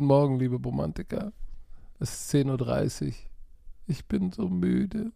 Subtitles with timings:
[0.00, 1.30] Guten Morgen, liebe Romantiker.
[1.98, 3.12] Es ist 10.30 Uhr.
[3.86, 5.12] Ich bin so müde.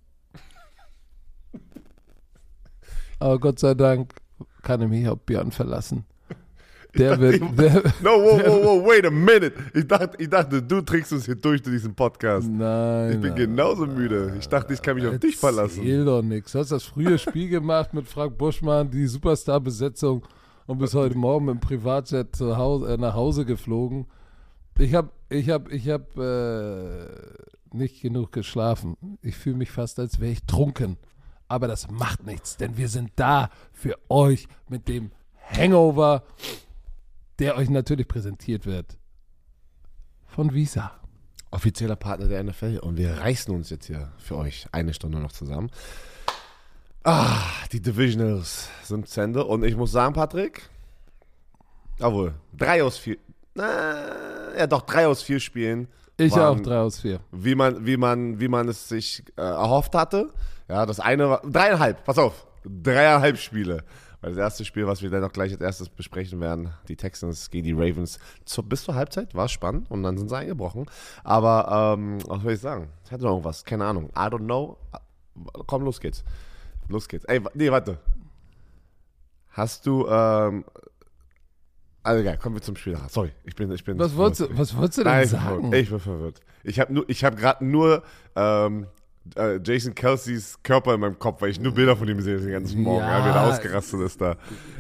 [3.18, 4.12] Aber Gott sei Dank
[4.60, 6.04] kann ich mich auf Björn verlassen.
[6.98, 7.40] Der wird.
[7.58, 9.54] Der, no, wow, wow, wow, wait a minute.
[9.72, 12.46] Ich dachte, ich dachte, du trinkst uns hier durch durch diesen Podcast.
[12.46, 13.12] nein.
[13.12, 13.38] Ich bin nein.
[13.38, 14.36] genauso müde.
[14.38, 15.78] Ich dachte, ich kann mich auf dich verlassen.
[15.78, 16.52] Erzähl doch nichts.
[16.52, 20.26] Du hast das frühe Spiel gemacht mit Frank Buschmann, die Superstar-Besetzung
[20.66, 24.08] und bis heute Morgen dem Privatjet zu Hause, äh, nach Hause geflogen.
[24.78, 27.06] Ich habe ich hab, ich hab, äh,
[27.72, 28.96] nicht genug geschlafen.
[29.22, 30.96] Ich fühle mich fast, als wäre ich trunken.
[31.48, 35.10] Aber das macht nichts, denn wir sind da für euch mit dem
[35.50, 36.24] Hangover,
[37.38, 38.96] der euch natürlich präsentiert wird
[40.26, 40.92] von Visa.
[41.50, 42.80] Offizieller Partner der NFL.
[42.82, 45.70] Und wir reißen uns jetzt hier für euch eine Stunde noch zusammen.
[47.04, 47.38] Ah,
[47.70, 49.46] die Divisionals sind zu.
[49.46, 50.68] Und ich muss sagen, Patrick,
[51.98, 53.18] jawohl, drei aus vier.
[53.54, 55.88] Na, ja, doch, drei aus vier Spielen.
[56.16, 57.20] Ich waren- auch, drei aus vier.
[57.32, 60.30] wie man, wie man, wie man es sich äh, erhofft hatte.
[60.68, 63.84] Ja, das eine war dreieinhalb, pass auf, dreieinhalb Spiele.
[64.20, 67.50] Weil das erste Spiel, was wir dann noch gleich als erstes besprechen werden, die Texans
[67.50, 70.86] gegen die Ravens, zu, bis zur Halbzeit war spannend und dann sind sie eingebrochen.
[71.24, 72.88] Aber ähm, was soll ich sagen?
[73.04, 74.06] Ich hatte noch irgendwas, keine Ahnung.
[74.16, 74.78] I don't know.
[75.66, 76.24] Komm, los geht's.
[76.88, 77.26] Los geht's.
[77.26, 77.98] Ey, nee, warte.
[79.50, 80.64] Hast du, ähm,
[82.04, 82.96] also ja, kommen wir zum Spiel.
[83.08, 83.98] Sorry, ich bin, ich bin.
[83.98, 85.72] Was wolltest du, was wolltest du denn Nein, sagen?
[85.72, 86.40] Ich bin verwirrt.
[86.62, 88.02] Ich habe nur, ich habe gerade nur
[88.36, 88.86] ähm,
[89.36, 92.52] äh, Jason Kelseys Körper in meinem Kopf, weil ich nur Bilder von ihm sehe den
[92.52, 93.04] ganzen Morgen.
[93.04, 93.18] Ja.
[93.18, 94.36] Ja, wie er ausgerastet ist da.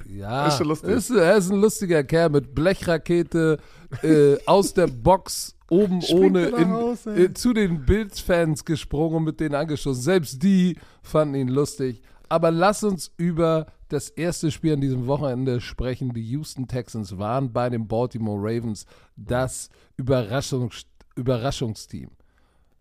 [0.06, 0.90] Ja, Ist schon lustig.
[0.90, 3.58] Ist, er ist ein lustiger Kerl mit Blechrakete
[4.02, 7.16] äh, aus der Box oben Springt ohne in, Hause?
[7.16, 10.02] äh, zu den Bills-Fans gesprungen und mit denen angeschossen.
[10.02, 12.02] Selbst die fanden ihn lustig.
[12.28, 16.12] Aber lass uns über das erste Spiel an diesem Wochenende sprechen.
[16.12, 22.10] Die Houston Texans waren bei den Baltimore Ravens das Überraschungs Überraschungsteam.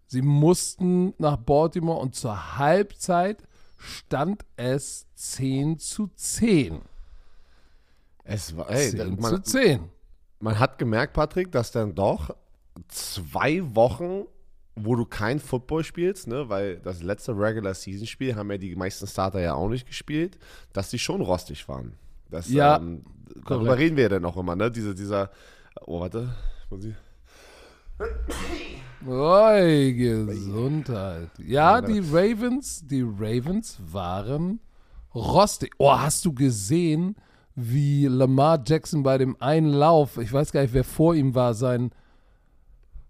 [0.07, 3.44] Sie mussten nach Baltimore und zur Halbzeit
[3.78, 6.81] stand es 10 zu 10.
[8.23, 9.89] Es war, ey, 10 man, zu 10.
[10.39, 12.35] man hat gemerkt, Patrick, dass dann doch
[12.88, 14.25] zwei Wochen,
[14.75, 18.75] wo du kein Football spielst, ne, weil das letzte Regular Season Spiel haben ja die
[18.75, 20.38] meisten Starter ja auch nicht gespielt,
[20.73, 21.94] dass die schon rostig waren.
[22.29, 23.03] Das, Ja, ähm,
[23.45, 23.79] darüber korrekt.
[23.81, 24.72] reden wir ja dann auch immer, ne?
[24.72, 25.29] Diese, dieser,
[25.85, 26.35] oh, warte,
[26.69, 26.95] muss ich,
[29.06, 31.29] Oi, Gesundheit.
[31.38, 34.59] Ja, die Ravens, die Ravens waren
[35.13, 35.73] rostig.
[35.78, 37.16] Oh, hast du gesehen,
[37.56, 41.53] wie Lamar Jackson bei dem einen Lauf, ich weiß gar nicht, wer vor ihm war,
[41.53, 41.91] sein,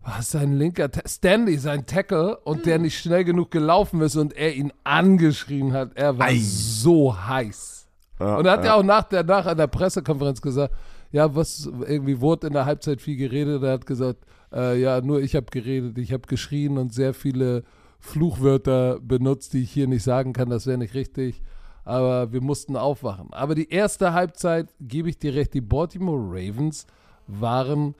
[0.03, 4.34] was sein linker, Ta- Stanley, sein Tackle, und der nicht schnell genug gelaufen ist und
[4.36, 5.91] er ihn angeschrien hat.
[5.96, 6.40] Er war Ei.
[6.40, 7.88] so heiß.
[8.19, 8.74] Ja, Und er hat ja ja.
[8.75, 10.74] auch nach der, nach einer Pressekonferenz gesagt,
[11.12, 13.64] ja, was irgendwie wurde in der Halbzeit viel geredet.
[13.64, 17.64] Er hat gesagt, äh, ja, nur ich habe geredet, ich habe geschrien und sehr viele
[18.00, 20.50] Fluchwörter benutzt, die ich hier nicht sagen kann.
[20.50, 21.41] Das wäre nicht richtig.
[21.85, 23.34] Aber wir mussten aufwachen.
[23.34, 26.85] Aber die erste Halbzeit, gebe ich dir recht, die Baltimore Ravens
[27.28, 27.96] waren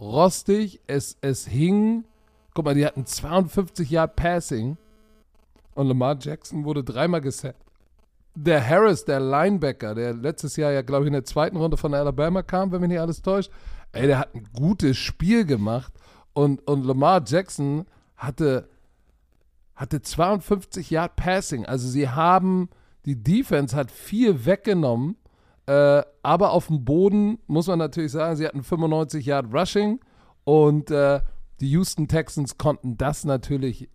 [0.00, 0.80] rostig.
[0.86, 2.04] Es, es hing.
[2.54, 4.76] Guck mal, die hatten 52 Yard Passing.
[5.74, 7.68] Und Lamar Jackson wurde dreimal gesackt
[8.44, 11.92] der Harris, der Linebacker, der letztes Jahr ja, glaube ich, in der zweiten Runde von
[11.92, 13.50] Alabama kam, wenn mich nicht alles täuscht,
[13.92, 15.92] ey, der hat ein gutes Spiel gemacht
[16.34, 18.68] und, und Lamar Jackson hatte,
[19.74, 21.66] hatte 52 Yard Passing.
[21.66, 22.68] Also sie haben,
[23.06, 25.16] die Defense hat viel weggenommen,
[25.68, 30.00] äh, aber auf dem Boden muss man natürlich sagen, sie hatten 95 Yard Rushing
[30.44, 31.20] und äh,
[31.60, 33.88] die Houston Texans konnten das natürlich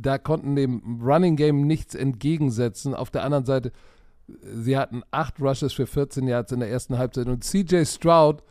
[0.00, 2.94] da konnten dem Running Game nichts entgegensetzen.
[2.94, 3.72] Auf der anderen Seite,
[4.42, 8.42] sie hatten acht Rushes für 14 Yards in der ersten Halbzeit und CJ Stroud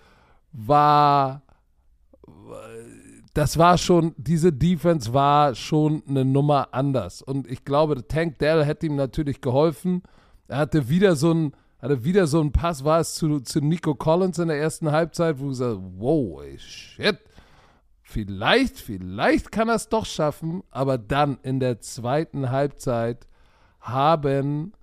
[0.51, 1.43] war,
[3.33, 7.21] das war schon, diese Defense war schon eine Nummer anders.
[7.21, 10.01] Und ich glaube, Tank Dell hätte ihm natürlich geholfen.
[10.47, 13.93] Er hatte wieder so ein, hatte wieder so einen Pass, war es zu, zu Nico
[13.95, 17.19] Collins in der ersten Halbzeit, wo du gesagt wow, ey, shit.
[18.01, 23.27] Vielleicht, vielleicht kann er es doch schaffen, aber dann in der zweiten Halbzeit
[23.81, 24.73] haben,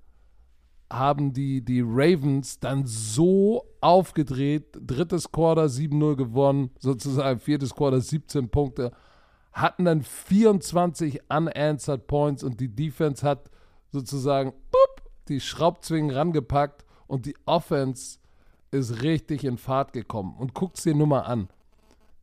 [0.92, 8.50] haben die, die Ravens dann so aufgedreht, drittes Quarter 7-0 gewonnen, sozusagen viertes Quarter 17
[8.50, 8.92] Punkte,
[9.52, 13.50] hatten dann 24 unanswered Points und die Defense hat
[13.90, 18.18] sozusagen boop, die Schraubzwingen rangepackt und die Offense
[18.70, 20.34] ist richtig in Fahrt gekommen.
[20.36, 21.48] Und guckt's dir nur mal an.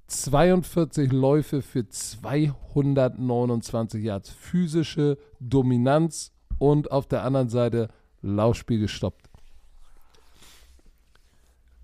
[0.08, 4.30] 42 Läufe für 229 Yards.
[4.30, 7.90] Physische Dominanz und auf der anderen Seite
[8.22, 9.30] Laufspiel gestoppt.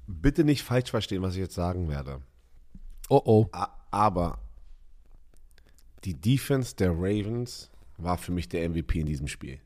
[0.07, 2.21] Bitte nicht falsch verstehen, was ich jetzt sagen werde.
[3.09, 3.49] Oh oh.
[3.91, 4.39] Aber
[6.03, 9.59] die Defense der Ravens war für mich der MVP in diesem Spiel.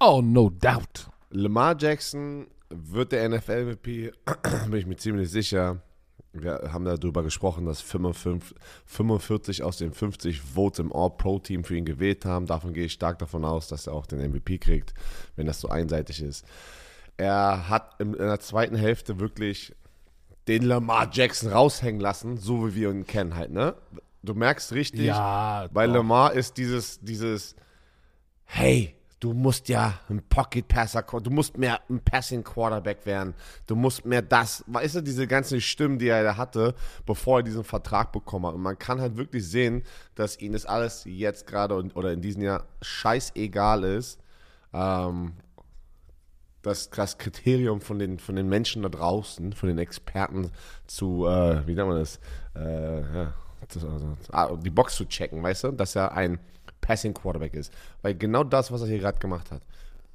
[0.00, 1.10] Oh, no doubt.
[1.30, 4.12] Lamar Jackson wird der NFL-MVP,
[4.70, 5.80] bin ich mir ziemlich sicher.
[6.32, 8.56] Wir haben darüber gesprochen, dass 55,
[8.86, 12.46] 45 aus den 50 Votes im All-Pro-Team für ihn gewählt haben.
[12.46, 14.94] Davon gehe ich stark davon aus, dass er auch den MVP kriegt,
[15.34, 16.46] wenn das so einseitig ist.
[17.16, 19.74] Er hat in der zweiten Hälfte wirklich
[20.46, 23.74] den Lamar Jackson raushängen lassen, so wie wir ihn kennen halt, ne?
[24.22, 25.94] Du merkst richtig, Ja, bei doch.
[25.94, 27.56] Lamar ist dieses, dieses,
[28.44, 33.34] hey, du musst ja ein Pocket Passer, du musst mehr ein Passing Quarterback werden,
[33.66, 36.74] du musst mehr das, weißt du, diese ganzen Stimmen, die er da hatte,
[37.04, 38.54] bevor er diesen Vertrag bekommen hat.
[38.54, 39.82] Und man kann halt wirklich sehen,
[40.14, 44.18] dass ihm das alles jetzt gerade oder in diesem Jahr scheißegal ist.
[44.72, 45.34] Ähm,
[46.62, 50.50] das, das Kriterium von den, von den Menschen da draußen, von den Experten
[50.86, 52.20] zu, äh, wie nennt man das,
[52.54, 53.34] äh, ja,
[53.68, 56.38] das, also, ah, die Box zu checken, weißt du, dass er ein
[56.80, 57.72] Passing Quarterback ist.
[58.02, 59.62] Weil genau das, was er hier gerade gemacht hat.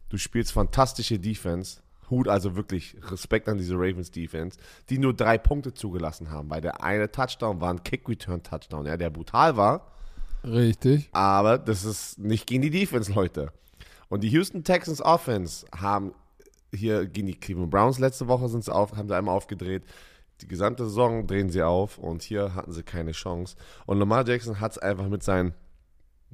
[0.09, 4.59] Du spielst fantastische Defense, Hut also wirklich Respekt an diese Ravens Defense,
[4.89, 9.09] die nur drei Punkte zugelassen haben, weil der eine Touchdown war ein Kick-Return-Touchdown, ja, der
[9.09, 9.91] brutal war,
[10.43, 11.09] Richtig.
[11.11, 13.51] aber das ist nicht gegen die Defense, Leute.
[14.09, 16.13] Und die Houston Texans Offense haben
[16.71, 19.83] hier gegen die Cleveland Browns letzte Woche sind sie auf, haben sie einmal aufgedreht.
[20.41, 23.55] Die gesamte Saison drehen sie auf und hier hatten sie keine Chance.
[23.85, 25.53] Und Lamar Jackson hat es einfach mit seinen,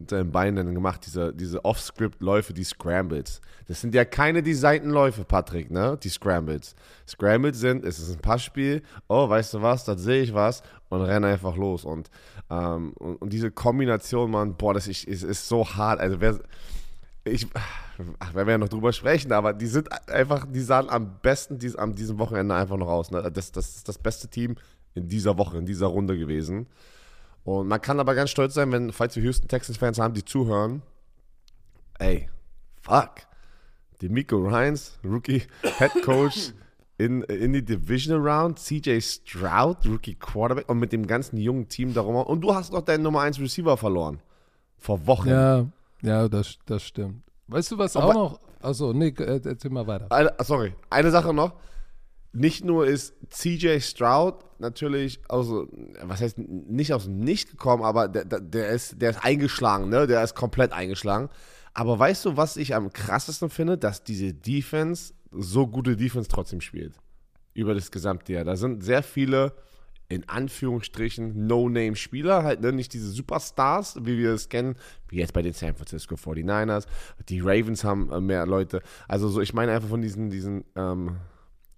[0.02, 3.42] mit seinen Beinen gemacht, diese, diese Off-Script-Läufe, die Scrambles.
[3.68, 5.98] Das sind ja keine designten Läufe, Patrick, ne?
[6.04, 6.76] Die Scrambles.
[7.08, 11.02] Scrambles sind, es ist ein Passspiel, oh, weißt du was, da sehe ich was und
[11.02, 11.86] renne einfach los.
[11.86, 12.10] Und,
[12.50, 16.00] ähm, und, und diese Kombination, Mann, boah, das ist, ist, ist so hart.
[16.00, 16.40] Also wer,
[17.24, 17.48] ich,
[18.20, 21.60] ach, werden wir ja noch drüber sprechen, aber die sind einfach, die sahen am besten
[21.60, 23.12] dies, an diesem Wochenende einfach noch aus.
[23.12, 23.32] Ne?
[23.32, 24.56] Das, das ist das beste Team
[24.96, 26.68] in dieser Woche, in dieser Runde gewesen.
[27.44, 30.82] Und man kann aber ganz stolz sein, wenn, falls wir Houston Texans-Fans haben, die zuhören,
[32.00, 32.30] ey,
[32.82, 33.12] fuck.
[34.02, 35.44] Die Miko Ryans, Rookie
[35.78, 36.54] Head Coach
[36.98, 41.94] in, in die Divisional Round, CJ Stroud, Rookie Quarterback und mit dem ganzen jungen Team
[41.94, 42.16] darum.
[42.16, 44.20] Und du hast noch deinen Nummer 1 Receiver verloren.
[44.78, 45.30] Vor Wochen.
[45.30, 45.66] Ja,
[46.02, 47.22] ja, das, das stimmt.
[47.48, 48.40] Weißt du, was Aber- auch noch.
[48.64, 50.06] Achso, nee, äh, erzähl mal weiter.
[50.12, 51.54] Eine, sorry, eine Sache noch.
[52.34, 55.68] Nicht nur ist CJ Stroud natürlich, also,
[56.02, 60.08] was heißt, nicht aus dem Nicht gekommen, aber der, der- ist, der ist eingeschlagen, ne?
[60.08, 61.30] Der ist komplett eingeschlagen.
[61.74, 63.78] Aber weißt du, was ich am krassesten finde?
[63.78, 66.96] Dass diese Defense so gute Defense trotzdem spielt.
[67.54, 68.46] Über das gesamte Jahr.
[68.46, 69.54] Da sind sehr viele,
[70.08, 72.72] in Anführungsstrichen, No-Name-Spieler, halt, ne?
[72.72, 74.76] Nicht diese Superstars, wie wir es kennen,
[75.10, 76.86] wie jetzt bei den San Francisco 49ers.
[77.28, 78.82] Die Ravens haben äh, mehr Leute.
[79.10, 81.18] Also, so, ich meine einfach von diesen, diesen, ähm,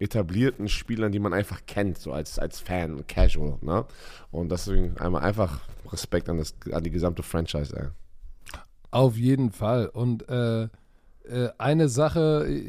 [0.04, 3.86] etablierten Spielern, die man einfach kennt, so als, als Fan, casual, ne?
[4.32, 5.62] Und deswegen einmal einfach
[5.92, 7.88] Respekt an, das, an die gesamte Franchise, ey.
[8.92, 9.88] Auf jeden Fall.
[9.88, 10.70] Und äh, äh,
[11.58, 12.64] eine Sache, äh,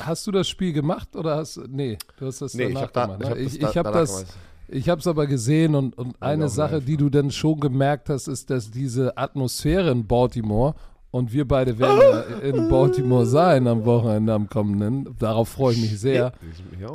[0.00, 2.92] hast du das Spiel gemacht oder hast nee, du hast das Nee, ich danach hab
[2.92, 3.20] da- gemacht.
[3.20, 3.30] ich ne?
[3.30, 4.24] hab ich da- ich habe das,
[4.68, 8.26] ich habe es aber gesehen und, und eine Sache, die du dann schon gemerkt hast,
[8.26, 10.74] ist, dass diese Atmosphäre in Baltimore
[11.12, 15.14] und wir beide werden in Baltimore sein am Wochenende, am kommenden.
[15.18, 16.32] Darauf freue ich mich sehr.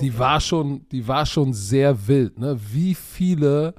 [0.01, 2.39] Die war schon, die war schon sehr wild.
[2.39, 2.59] Ne?
[2.71, 3.75] Wie viele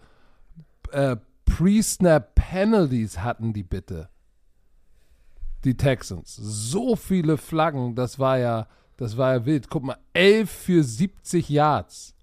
[0.92, 4.11] äh, Pre-Snap-Penalties hatten die bitte?
[5.64, 6.37] Die Texans.
[6.37, 9.68] So viele Flaggen, das war ja, das war ja wild.
[9.68, 12.14] Guck mal, 11 für 70 Yards.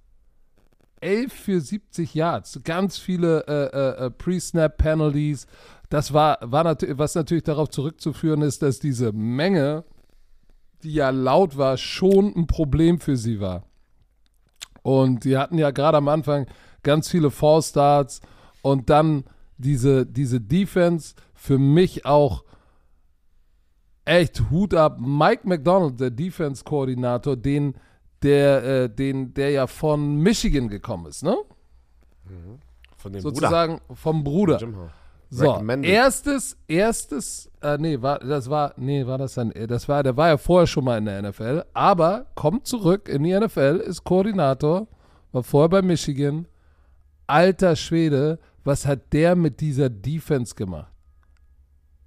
[1.02, 2.62] 11 für 70 Yards.
[2.64, 5.48] Ganz viele äh, äh, äh, Pre-Snap-Penalties.
[5.90, 9.84] Das war, war natürlich, was natürlich darauf zurückzuführen ist, dass diese Menge,
[10.84, 13.64] die ja laut war, schon ein Problem für sie war.
[14.82, 16.48] Und die hatten ja gerade am Anfang
[16.84, 18.22] ganz viele Fallstarts
[18.62, 19.24] und dann
[19.58, 22.44] diese, diese Defense für mich auch
[24.06, 24.98] echt Hut ab.
[25.00, 27.76] Mike McDonald, der Defense-Koordinator, den,
[28.22, 31.36] der, äh, den, der ja von Michigan gekommen ist, ne?
[32.98, 34.58] von dem Sozusagen vom Bruder.
[34.58, 34.92] Bruder.
[35.30, 40.16] So, erstes, erstes, äh, nee, war, das war, nee, war das dann, das war, der
[40.16, 44.04] war ja vorher schon mal in der NFL, aber kommt zurück in die NFL, ist
[44.04, 44.88] Koordinator,
[45.32, 46.48] war vorher bei Michigan.
[47.28, 50.92] Alter Schwede, was hat der mit dieser Defense gemacht?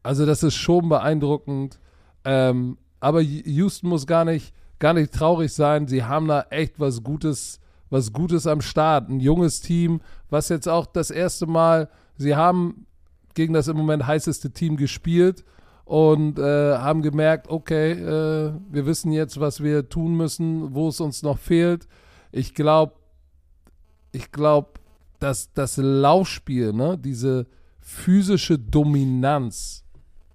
[0.02, 1.78] Also, das ist schon beeindruckend.
[2.24, 5.86] Ähm, aber Houston muss gar nicht, gar nicht traurig sein.
[5.86, 7.60] Sie haben da echt was Gutes,
[7.90, 9.08] was Gutes am Start.
[9.08, 12.86] Ein junges Team, was jetzt auch das erste Mal, sie haben
[13.38, 15.44] gegen das im Moment heißeste Team gespielt
[15.84, 21.00] und äh, haben gemerkt, okay, äh, wir wissen jetzt, was wir tun müssen, wo es
[21.00, 21.86] uns noch fehlt.
[22.32, 22.94] Ich glaube,
[24.10, 24.70] ich glaube,
[25.20, 27.46] das, das Laufspiel, ne, diese
[27.78, 29.84] physische Dominanz.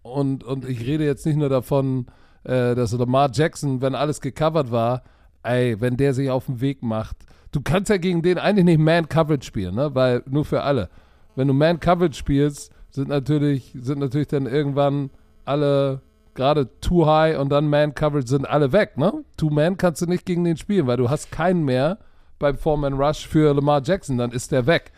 [0.02, 2.06] Und, und ich rede jetzt nicht nur davon,
[2.46, 5.04] äh, dass Lamar Jackson, wenn alles gecovert war,
[5.44, 7.18] ey, wenn der sich auf den Weg macht.
[7.52, 9.94] Du kannst ja gegen den eigentlich nicht Man-Coverage spielen, ne?
[9.94, 10.90] Weil nur für alle.
[11.36, 15.10] Wenn du Man-Coverage spielst, sind natürlich, sind natürlich dann irgendwann
[15.46, 16.02] alle
[16.36, 19.24] gerade Too High und dann Man-Coverage sind alle weg, ne?
[19.38, 21.98] Two-Man kannst du nicht gegen den spielen, weil du hast keinen mehr
[22.40, 24.92] beim Foreman Rush für Lamar Jackson, dann ist der weg.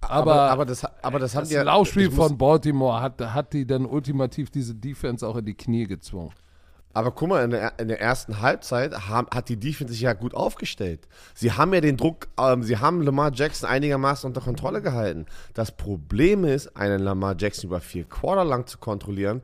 [0.00, 3.52] Aber, aber, aber das, aber das, haben das die ja- Laufspiel von Baltimore hat, hat
[3.52, 6.32] die dann ultimativ diese Defense auch in die Knie gezwungen.
[6.98, 10.14] Aber guck mal, in der, in der ersten Halbzeit haben, hat die Defense sich ja
[10.14, 11.06] gut aufgestellt.
[11.32, 15.26] Sie haben ja den Druck, ähm, sie haben Lamar Jackson einigermaßen unter Kontrolle gehalten.
[15.54, 19.42] Das Problem ist, einen Lamar Jackson über vier Quarter lang zu kontrollieren,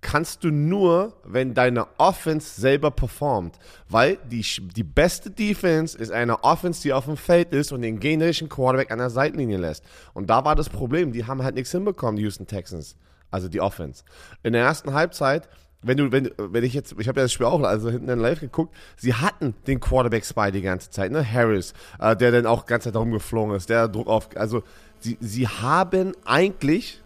[0.00, 3.58] kannst du nur, wenn deine Offense selber performt.
[3.88, 7.98] Weil die, die beste Defense ist eine Offense, die auf dem Feld ist und den
[7.98, 9.82] generischen Quarterback an der Seitenlinie lässt.
[10.14, 11.10] Und da war das Problem.
[11.10, 12.94] Die haben halt nichts hinbekommen, die Houston Texans.
[13.28, 14.04] Also die Offense.
[14.44, 15.48] In der ersten Halbzeit,
[15.82, 18.18] wenn du, wenn, wenn ich jetzt, ich habe ja das Spiel auch also hinten in
[18.18, 21.24] live geguckt, sie hatten den Quarterback Spy die ganze Zeit, ne?
[21.24, 24.62] Harris, äh, der dann auch die ganze Zeit rumgeflogen ist, der Druck auf, also
[24.98, 27.02] sie, sie haben eigentlich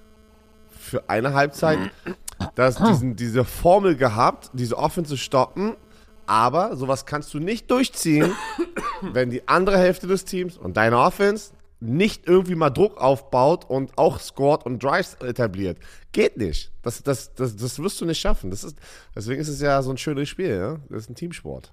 [0.70, 1.78] für eine Halbzeit
[2.54, 5.76] das, diesen, diese Formel gehabt, diese Offense zu stoppen,
[6.26, 8.32] aber sowas kannst du nicht durchziehen,
[9.02, 11.52] wenn die andere Hälfte des Teams und deine Offense
[11.82, 15.78] nicht irgendwie mal Druck aufbaut und auch scored und Drives etabliert.
[16.12, 16.70] Geht nicht.
[16.82, 18.50] Das, das, das, das wirst du nicht schaffen.
[18.50, 18.78] Das ist,
[19.14, 20.56] deswegen ist es ja so ein schönes Spiel.
[20.56, 20.78] Ja?
[20.88, 21.72] Das ist ein Teamsport.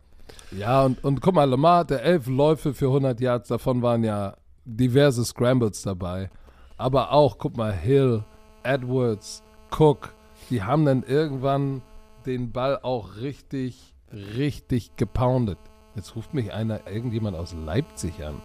[0.51, 4.35] Ja, und, und guck mal, Lamar hatte elf Läufe für 100 Yards, davon waren ja
[4.65, 6.29] diverse Scrambles dabei.
[6.77, 8.23] Aber auch, guck mal, Hill,
[8.63, 9.43] Edwards,
[9.77, 10.13] Cook,
[10.49, 11.81] die haben dann irgendwann
[12.25, 15.59] den Ball auch richtig, richtig gepoundet.
[15.95, 18.41] Jetzt ruft mich einer, irgendjemand aus Leipzig an.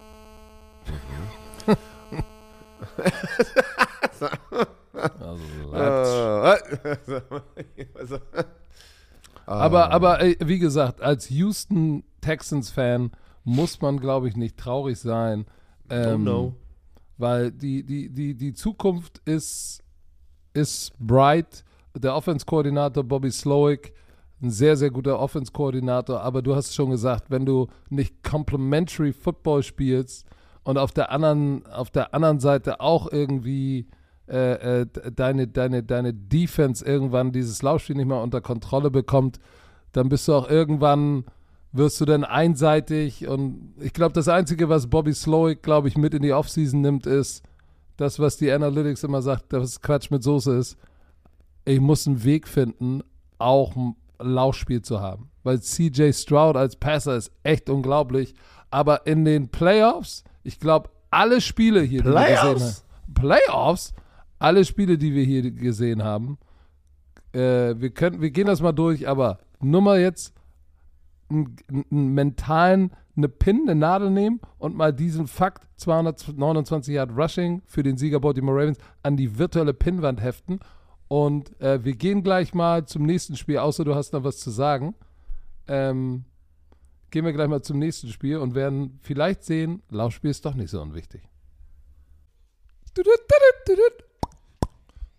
[5.71, 6.41] Also Leipzig.
[9.45, 13.11] Aber, aber ey, wie gesagt, als Houston Texans-Fan
[13.43, 15.45] muss man, glaube ich, nicht traurig sein.
[15.89, 16.55] Ähm, no.
[17.17, 19.83] Weil die, die, die, die Zukunft ist,
[20.53, 21.63] ist bright.
[21.95, 23.93] Der Offense-Koordinator Bobby Slowick,
[24.41, 26.21] ein sehr, sehr guter Offense-Koordinator.
[26.21, 30.25] Aber du hast schon gesagt, wenn du nicht Complementary Football spielst
[30.65, 33.87] und auf der anderen, auf der anderen Seite auch irgendwie
[34.27, 39.39] äh, äh, deine, deine, deine Defense irgendwann dieses Laufspiel nicht mehr unter Kontrolle bekommt,
[39.91, 41.25] dann bist du auch irgendwann,
[41.71, 46.15] wirst du dann einseitig und ich glaube, das Einzige, was Bobby Slowick, glaube ich, mit
[46.15, 47.43] in die Offseason nimmt, ist
[47.97, 50.77] das, was die Analytics immer sagt, dass Quatsch mit Soße ist.
[51.63, 53.03] Ich muss einen Weg finden,
[53.37, 55.29] auch ein Laufspiel zu haben.
[55.43, 58.33] Weil CJ Stroud als Passer ist echt unglaublich.
[58.71, 62.85] Aber in den Playoffs, ich glaube, alle Spiele hier, die wir gesehen Playoffs?
[63.03, 63.13] haben.
[63.13, 63.93] Playoffs?
[64.39, 66.37] Alle Spiele, die wir hier gesehen haben.
[67.33, 70.33] Äh, wir, können, wir gehen das mal durch, aber nur mal jetzt
[71.29, 71.55] einen,
[71.91, 77.81] einen mentalen, eine Pin, eine Nadel nehmen und mal diesen Fakt 229 Yard Rushing für
[77.81, 80.59] den Sieger Baltimore Ravens an die virtuelle Pinnwand heften.
[81.07, 84.49] Und äh, wir gehen gleich mal zum nächsten Spiel, außer du hast noch was zu
[84.51, 84.95] sagen.
[85.67, 86.25] Ähm,
[87.15, 90.69] gehen wir gleich mal zum nächsten Spiel und werden vielleicht sehen, Laufspiel ist doch nicht
[90.69, 91.21] so unwichtig.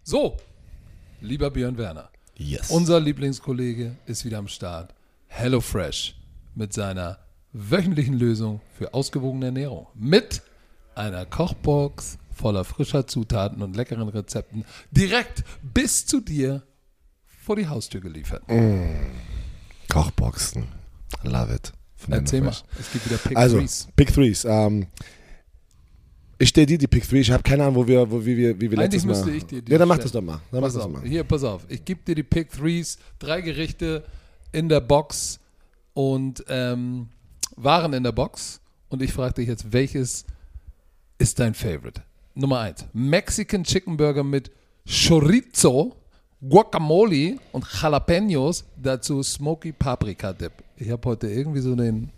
[0.03, 0.37] So,
[1.23, 2.11] lieber Björn Werner.
[2.35, 2.69] Yes.
[2.69, 4.95] Unser Lieblingskollege ist wieder am Start.
[5.29, 6.17] HelloFresh
[6.55, 7.19] mit seiner
[7.55, 9.87] wöchentlichen Lösung für ausgewogene Ernährung.
[9.95, 10.43] Mit
[10.95, 16.63] einer Kochbox voller frischer Zutaten und leckeren Rezepten direkt bis zu dir
[17.27, 18.43] vor die Haustür geliefert.
[19.89, 20.69] Kochboxen.
[21.23, 21.73] Love it.
[21.97, 23.89] Von Erzähl mal, es gibt wieder Pick Also, Threes.
[23.97, 24.45] Pick Threes.
[24.45, 24.87] Ähm,
[26.39, 27.27] ich stehe dir die Pick Threes.
[27.29, 29.13] Ich habe keine Ahnung, wo wir, wo, wie wir, wie wir Eigentlich letztes Mal.
[29.15, 30.41] müsste ich dir die Ja, dann mach das doch mal.
[30.51, 31.03] Dann mach Pass das auf, mal.
[31.03, 31.65] hier, pass auf.
[31.69, 34.05] Ich gebe dir die Pick Threes, drei Gerichte
[34.53, 35.41] in der Box
[35.95, 37.09] und ähm,
[37.57, 38.61] Waren in der Box.
[38.91, 40.27] Und ich frage dich jetzt, welches
[41.19, 42.03] ist dein Favorite?
[42.35, 44.51] Nummer eins: Mexican Chicken Burger mit
[44.87, 45.97] Chorizo,
[46.47, 48.65] Guacamole und Jalapenos.
[48.77, 50.53] Dazu Smoky Paprika Dip.
[50.79, 52.11] Ich habe heute irgendwie so den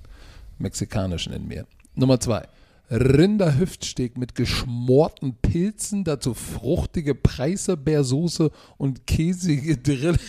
[0.59, 1.67] mexikanischen in mir.
[1.95, 2.49] Nummer zwei.
[2.91, 10.19] Rinderhüftsteak mit geschmorten Pilzen, dazu fruchtige Preiselbeersoße und käsige Drill.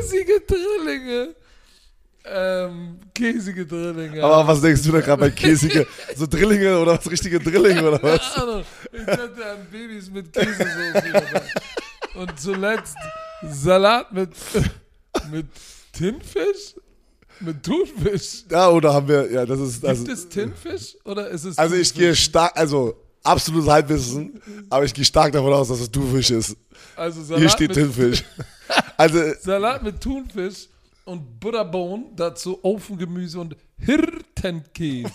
[0.00, 1.34] Käsige Drillinge.
[2.24, 4.22] Ähm, käsige Drillinge.
[4.22, 8.02] Aber was denkst du da gerade bei käsige, so Drillinge oder was, richtige Drillinge oder
[8.02, 8.34] was?
[8.34, 8.64] Keine Ahnung.
[8.92, 11.42] Ich dachte an Babys mit Käsesoße.
[12.14, 12.96] Und zuletzt
[13.42, 14.30] Salat mit
[15.30, 15.46] Mit
[15.92, 16.74] Tinfisch?
[17.40, 18.44] Mit Thunfisch?
[18.50, 21.74] Ja, oder haben wir, ja, das ist, also, Gibt es Tinfisch oder ist es also
[21.74, 26.30] ich gehe stark, also absolutes Halbwissen, aber ich gehe stark davon aus, dass es Thunfisch
[26.30, 26.56] ist.
[26.96, 28.24] Also Salat, Hier steht mit, Tinfisch.
[28.96, 30.68] Also, Salat mit Thunfisch
[31.10, 35.10] und Butterbohnen, dazu Ofengemüse und Hirtenkäse.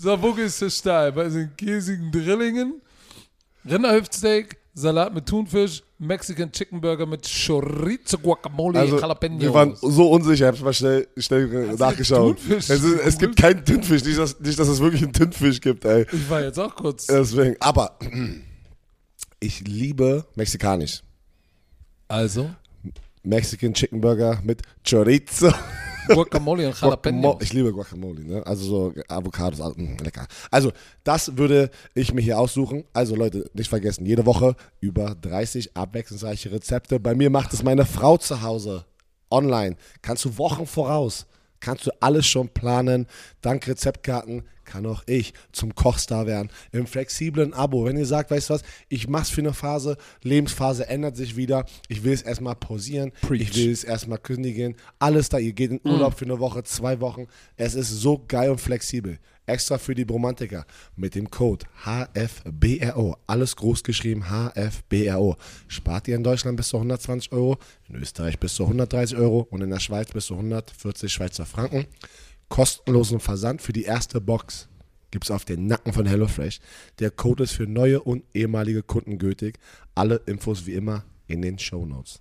[0.00, 1.12] so, wo gehst du steil?
[1.12, 2.82] Bei den käsigen Drillingen,
[3.64, 9.40] Rinderhüftsteak, Salat mit Thunfisch, Mexican Chicken Burger mit Chorizo, Guacamole, also Jalapenos.
[9.40, 12.38] wir waren so unsicher, ich habe mal schnell, schnell nachgeschaut.
[12.48, 15.84] Es, ist, es gibt keinen Tinfisch, nicht dass, nicht, dass es wirklich einen Tinfisch gibt,
[15.84, 16.04] ey.
[16.10, 17.06] ich war jetzt auch kurz.
[17.06, 17.96] Deswegen, aber
[19.40, 21.02] ich liebe mexikanisch.
[22.08, 22.50] Also,
[23.22, 25.52] Mexican Chicken Burger mit Chorizo.
[26.08, 26.80] Guacamole und.
[26.80, 27.36] Jalapenos.
[27.40, 28.46] Ich liebe Guacamole, ne?
[28.46, 30.26] Also so Avocados, also, mh, lecker.
[30.50, 30.72] Also,
[31.04, 32.84] das würde ich mir hier aussuchen.
[32.92, 36.98] Also Leute, nicht vergessen, jede Woche über 30 abwechslungsreiche Rezepte.
[36.98, 38.84] Bei mir macht es meine Frau zu Hause.
[39.30, 39.76] Online.
[40.02, 41.26] Kannst du Wochen voraus.
[41.60, 43.06] Kannst du alles schon planen.
[43.40, 46.48] Dank Rezeptkarten kann auch ich zum Kochstar werden.
[46.72, 47.84] Im flexiblen Abo.
[47.84, 51.66] Wenn ihr sagt, weißt du was, ich mach's für eine Phase, Lebensphase ändert sich wieder.
[51.88, 53.12] Ich will es erstmal pausieren.
[53.20, 53.42] Preach.
[53.42, 54.76] Ich will es erstmal kündigen.
[54.98, 55.38] Alles da.
[55.38, 57.26] Ihr geht in Urlaub für eine Woche, zwei Wochen.
[57.56, 59.18] Es ist so geil und flexibel.
[59.44, 60.64] Extra für die Bromantiker
[60.96, 63.16] mit dem Code HFBRO.
[63.26, 65.36] Alles groß geschrieben HFBRO.
[65.66, 69.60] Spart ihr in Deutschland bis zu 120 Euro, in Österreich bis zu 130 Euro und
[69.60, 71.86] in der Schweiz bis zu 140 Schweizer Franken.
[72.52, 74.68] Kostenlosen Versand für die erste Box
[75.10, 76.60] gibt es auf den Nacken von HelloFresh.
[76.98, 79.58] Der Code ist für neue und ehemalige Kunden gültig.
[79.94, 82.20] Alle Infos wie immer in den Show Notes.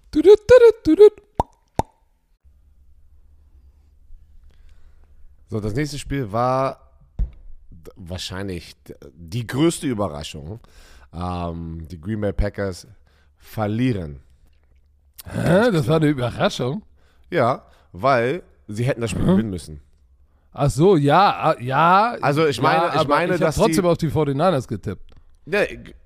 [5.50, 6.94] So, das nächste Spiel war
[7.98, 8.78] wahrscheinlich
[9.14, 10.62] die größte Überraschung.
[11.14, 12.88] Ähm, die Green Bay Packers
[13.36, 14.22] verlieren.
[15.26, 15.72] Hä?
[15.72, 16.84] Das war eine Überraschung.
[17.30, 19.91] Ja, weil sie hätten das Spiel gewinnen müssen.
[20.54, 22.18] Ach so, ja, ah, ja.
[22.22, 25.12] Also ich meine- ja, ich meine, ich dass trotzdem die- auf die 49ers getippt.
[25.46, 25.62] Ja,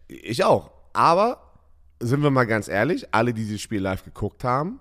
[0.08, 0.72] ich auch.
[0.94, 1.42] Aber
[2.00, 4.80] sind wir mal ganz ehrlich, alle, die dieses Spiel live geguckt haben,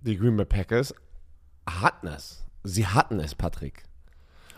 [0.00, 0.94] die Green Bay Packers
[1.68, 2.44] hatten es.
[2.64, 3.84] Sie hatten es, Patrick.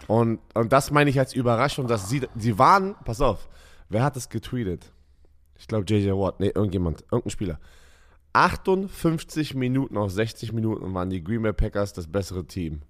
[0.09, 3.49] Und, und das meine ich als Überraschung, dass sie, sie waren, pass auf,
[3.89, 4.91] wer hat es getweetet?
[5.59, 7.59] Ich glaube JJ Watt, nee, irgendjemand, irgendein Spieler.
[8.33, 12.83] 58 Minuten aus 60 Minuten waren die Green Bay Packers das bessere Team.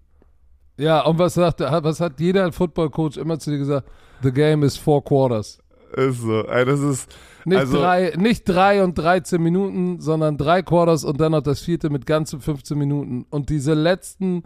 [0.78, 3.88] Ja, und was sagt, was hat jeder Football-Coach immer zu dir gesagt?
[4.22, 5.58] The game is four quarters.
[5.94, 7.10] Ist so, ey, das ist,
[7.44, 11.60] Nicht, Also- drei, nicht drei und 13 Minuten, sondern drei Quarters und dann noch das
[11.60, 13.24] vierte mit ganzen 15 Minuten.
[13.30, 14.42] Und diese letzten,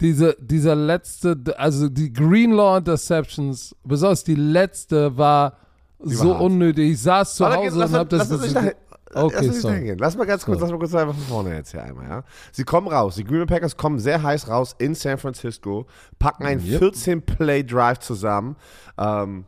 [0.00, 5.56] diese, dieser letzte, also die Greenlaw Interceptions, besonders die letzte war
[6.02, 6.42] so hart.
[6.42, 6.92] unnötig.
[6.92, 8.28] Ich saß zu Hause und hab das.
[8.30, 8.76] lass, uns nicht
[9.12, 9.98] Okay, lass gehen.
[9.98, 10.64] Lass mal ganz kurz, So.
[10.64, 12.24] lass mal kurz einfach von vorne jetzt hier einmal, ja.
[12.52, 15.86] Sie kommen raus, die Green Bay Packers kommen sehr heiß raus in San Francisco,
[16.18, 16.82] packen einen Yep.
[16.82, 18.56] 14-Play-Drive zusammen,
[18.98, 19.46] ähm,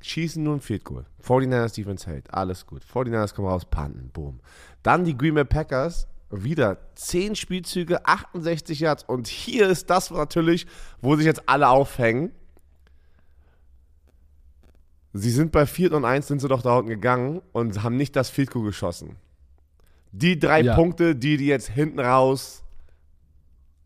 [0.00, 1.04] schießen nur ein Field Goal.
[1.26, 2.82] 49ers Defense hält, alles gut.
[2.84, 4.40] 49ers kommen raus, panten, boom.
[4.82, 10.66] Dann die Green Bay Packers, wieder 10 Spielzüge, 68 Yards und hier ist das natürlich,
[11.00, 12.32] wo sich jetzt alle aufhängen.
[15.14, 18.16] Sie sind bei 4 und 1 sind sie doch da unten gegangen und haben nicht
[18.16, 19.16] das Field Goal geschossen.
[20.12, 20.74] Die drei Ja.
[20.74, 22.62] Punkte, die die jetzt hinten raus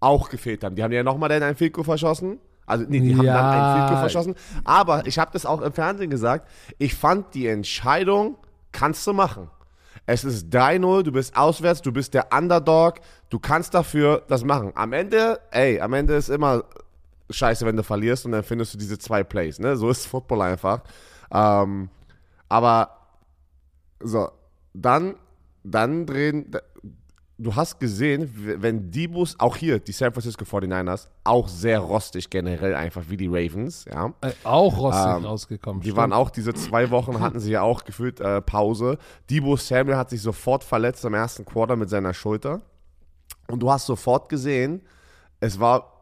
[0.00, 0.76] auch gefehlt haben.
[0.76, 2.38] Die haben ja nochmal dann ein Field Goal verschossen.
[2.66, 3.34] Also, nee, die haben Ja.
[3.34, 4.34] dann ein Field Goal verschossen.
[4.64, 6.48] Aber ich habe das auch im Fernsehen gesagt.
[6.78, 8.36] Ich fand die Entscheidung,
[8.72, 9.50] kannst du machen.
[10.04, 14.70] Es ist 3-0, du bist auswärts, du bist der Underdog, du kannst dafür das machen.
[14.76, 16.62] Am Ende, ey, am Ende ist immer
[17.30, 19.76] scheiße, wenn du verlierst und dann findest du diese zwei Plays, ne?
[19.76, 20.82] So ist Football einfach.
[21.32, 21.88] Ähm,
[22.48, 22.90] aber
[24.00, 24.28] so,
[24.74, 25.16] dann,
[25.64, 26.50] dann drehen,
[27.38, 32.30] du hast gesehen, wenn die Bus, auch hier, die San Francisco 49ers, auch sehr rostig
[32.30, 34.12] generell einfach wie die Ravens, ja.
[34.20, 35.80] Äh, auch rostig Ähm, rausgekommen.
[35.82, 35.98] Die stimmt.
[35.98, 38.98] waren auch diese zwei Wochen, hatten sie ja auch gefühlt äh, Pause.
[39.30, 42.60] Debo Samuel hat sich sofort verletzt im ersten Quarter mit seiner Schulter.
[43.48, 44.82] Und du hast sofort gesehen,
[45.40, 45.95] es war,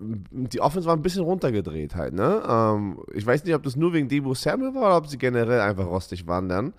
[0.00, 2.42] die Offense war ein bisschen runtergedreht halt, ne?
[2.48, 5.60] Ähm, ich weiß nicht, ob das nur wegen Debo Samuel war oder ob sie generell
[5.60, 6.72] einfach rostig waren dann.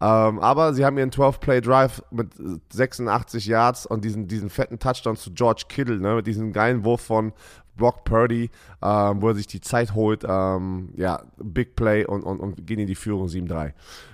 [0.00, 2.30] Ähm, aber sie haben ihren 12-Play-Drive mit
[2.72, 6.16] 86 Yards und diesen, diesen fetten Touchdown zu George Kittle, ne?
[6.16, 7.32] Mit diesem geilen Wurf von
[7.76, 8.50] Brock Purdy,
[8.82, 10.24] ähm, wo er sich die Zeit holt.
[10.28, 13.72] Ähm, ja, Big Play und, und, und gehen in die Führung 7-3.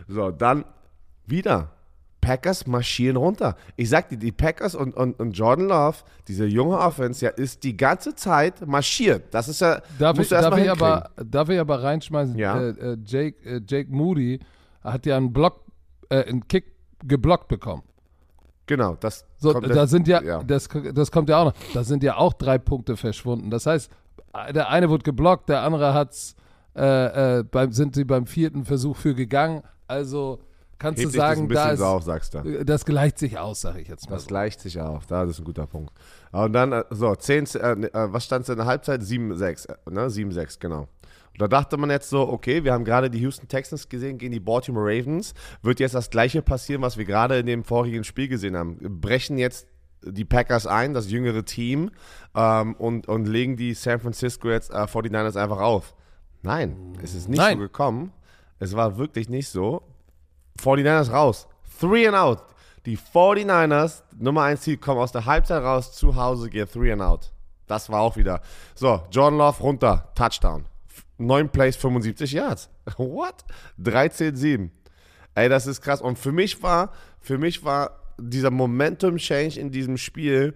[0.09, 0.64] So, dann
[1.27, 1.70] wieder.
[2.20, 3.56] Packers marschieren runter.
[3.76, 7.64] Ich sag dir, die Packers und, und, und Jordan Love, diese junge Offense, ja, ist
[7.64, 9.33] die ganze Zeit marschiert.
[9.33, 12.37] Das ist ja, Darf ich, musst du erst darf, ich aber, darf ich aber reinschmeißen?
[12.37, 12.61] Ja.
[12.61, 14.40] Äh, äh, Jake, äh, Jake Moody
[14.83, 15.64] hat ja einen Block,
[16.09, 16.72] äh, einen Kick
[17.04, 17.83] geblockt bekommen.
[18.66, 20.42] Genau, das So, kommt da sind ja, ja.
[20.44, 23.50] Das, das kommt ja auch noch, da sind ja auch drei Punkte verschwunden.
[23.50, 23.90] Das heißt,
[24.54, 26.37] der eine wurde geblockt, der andere hat's,
[26.76, 29.62] äh, äh, beim, sind sie beim vierten Versuch für gegangen.
[29.88, 30.40] Also
[30.81, 32.64] kannst Hebt du das sagen, ein da ist, auf, sagst du.
[32.64, 34.29] das gleicht sich aus, sage ich jetzt mal Das so.
[34.29, 35.93] gleicht sich auf, da ist ein guter Punkt.
[36.33, 39.03] Und dann, äh, so, 10, äh, äh, was stand es in der Halbzeit?
[39.03, 40.09] 7-6, äh, ne?
[40.09, 40.81] 7-6, genau.
[40.81, 44.33] Und da dachte man jetzt so, okay, wir haben gerade die Houston Texans gesehen gegen
[44.33, 45.35] die Baltimore Ravens.
[45.62, 48.77] Wird jetzt das gleiche passieren, was wir gerade in dem vorigen Spiel gesehen haben.
[49.01, 49.69] Brechen jetzt
[50.03, 51.90] die Packers ein, das jüngere Team,
[52.35, 55.95] ähm, und, und legen die San Francisco jetzt äh, 49ers einfach auf.
[56.43, 57.59] Nein, es ist nicht Nein.
[57.59, 58.12] so gekommen.
[58.59, 59.83] Es war wirklich nicht so.
[60.58, 61.46] 49ers raus.
[61.78, 62.44] Three and out.
[62.86, 67.02] Die 49ers, Nummer 1 Ziel, kommen aus der Halbzeit raus, zu Hause, gehen three and
[67.02, 67.30] out.
[67.66, 68.40] Das war auch wieder.
[68.74, 70.64] So, John Love runter, Touchdown.
[71.18, 72.70] 9 Plays, 75 Yards.
[72.96, 73.44] What?
[73.78, 74.70] 13-7.
[75.34, 76.00] Ey, das ist krass.
[76.00, 80.54] Und für mich war, für mich war dieser Momentum-Change in diesem Spiel,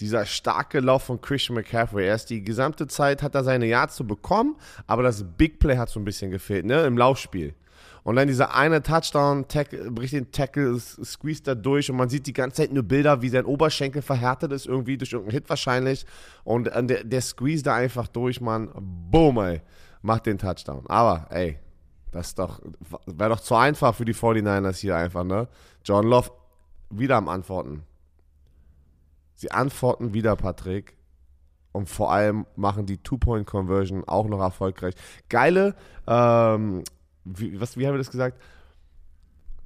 [0.00, 2.06] dieser starke Lauf von Christian McCaffrey.
[2.06, 5.90] Erst die gesamte Zeit hat er seine Yards zu bekommen, aber das Big Play hat
[5.90, 7.54] so ein bisschen gefehlt, ne, im Laufspiel.
[8.02, 12.26] Und dann dieser eine Touchdown, Tackle, bricht den Tackle, squeezed da durch und man sieht
[12.26, 16.06] die ganze Zeit nur Bilder, wie sein Oberschenkel verhärtet ist, irgendwie durch irgendeinen Hit wahrscheinlich.
[16.44, 18.70] Und äh, der, der squeezed da einfach durch, Mann.
[18.74, 19.62] Boom, ey.
[20.02, 20.86] Macht den Touchdown.
[20.88, 21.58] Aber, ey,
[22.10, 22.60] das doch,
[23.06, 25.48] wäre doch zu einfach für die 49ers hier einfach, ne?
[25.84, 26.30] John Love
[26.90, 27.84] wieder am Antworten.
[29.34, 30.96] Sie antworten wieder, Patrick.
[31.72, 34.94] Und vor allem machen die Two-Point-Conversion auch noch erfolgreich.
[35.28, 36.82] Geile, ähm,
[37.24, 38.40] wie, was, wie haben wir das gesagt?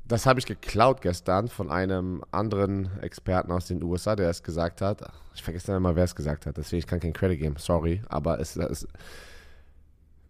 [0.07, 4.83] Das habe ich geklaut gestern von einem anderen Experten aus den USA, der es gesagt
[4.83, 5.01] hat.
[5.35, 8.03] Ich vergesse dann immer, wer es gesagt hat, deswegen ich kann kein Credit geben, sorry.
[8.09, 8.87] Aber es ist.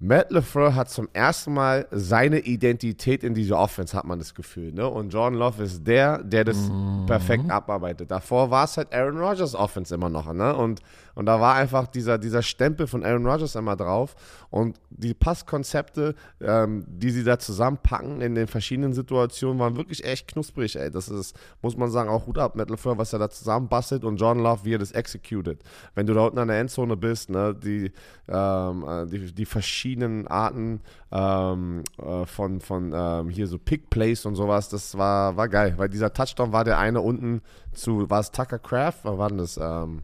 [0.00, 4.72] Matt LeFleur hat zum ersten Mal seine Identität in diese Offense, hat man das Gefühl.
[4.72, 4.86] Ne?
[4.86, 6.70] Und Jordan Love ist der, der das
[7.06, 8.10] perfekt abarbeitet.
[8.10, 10.30] Davor war es halt Aaron Rodgers Offense immer noch.
[10.32, 10.54] Ne?
[10.54, 10.80] Und,
[11.14, 14.14] und da war einfach dieser, dieser Stempel von Aaron Rodgers immer drauf.
[14.50, 20.28] Und die Passkonzepte, ähm, die sie da zusammenpacken in den verschiedenen Situationen, waren wirklich echt
[20.28, 20.76] knusprig.
[20.76, 20.90] Ey.
[20.90, 24.16] Das ist, muss man sagen, auch Hut ab, Matt LeFleur, was er da zusammenbastelt und
[24.16, 25.62] Jordan Love, wie er das executed.
[25.94, 27.92] Wenn du da unten an der Endzone bist, ne, die,
[28.28, 34.26] ähm, äh, die, die verschiedenen Arten ähm, äh, von, von ähm, hier so Pick Plays
[34.26, 37.40] und sowas, das war, war geil, weil dieser Touchdown war der eine unten
[37.72, 39.00] zu, war es Tucker Craft?
[39.04, 39.56] War denn das?
[39.56, 40.02] Ähm,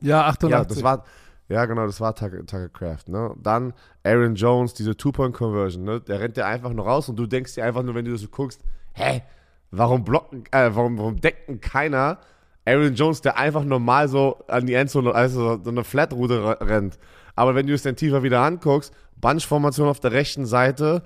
[0.00, 0.50] Ja, 88.
[0.50, 1.04] ja, das war,
[1.48, 3.34] ja genau, das war Tucker, Tucker Craft, ne?
[3.42, 3.72] Dann
[4.04, 6.00] Aaron Jones, diese Two-Point-Conversion, ne?
[6.00, 8.20] Der rennt ja einfach nur raus und du denkst dir einfach nur, wenn du das
[8.20, 8.60] so guckst,
[8.92, 9.22] hä,
[9.70, 12.18] warum blocken, äh, warum, warum decken keiner
[12.64, 16.98] Aaron Jones, der einfach normal so an die Endzone, also so eine Flat-Route re- rennt.
[17.34, 21.02] Aber wenn du es dann tiefer wieder anguckst, Bunch-Formation auf der rechten Seite,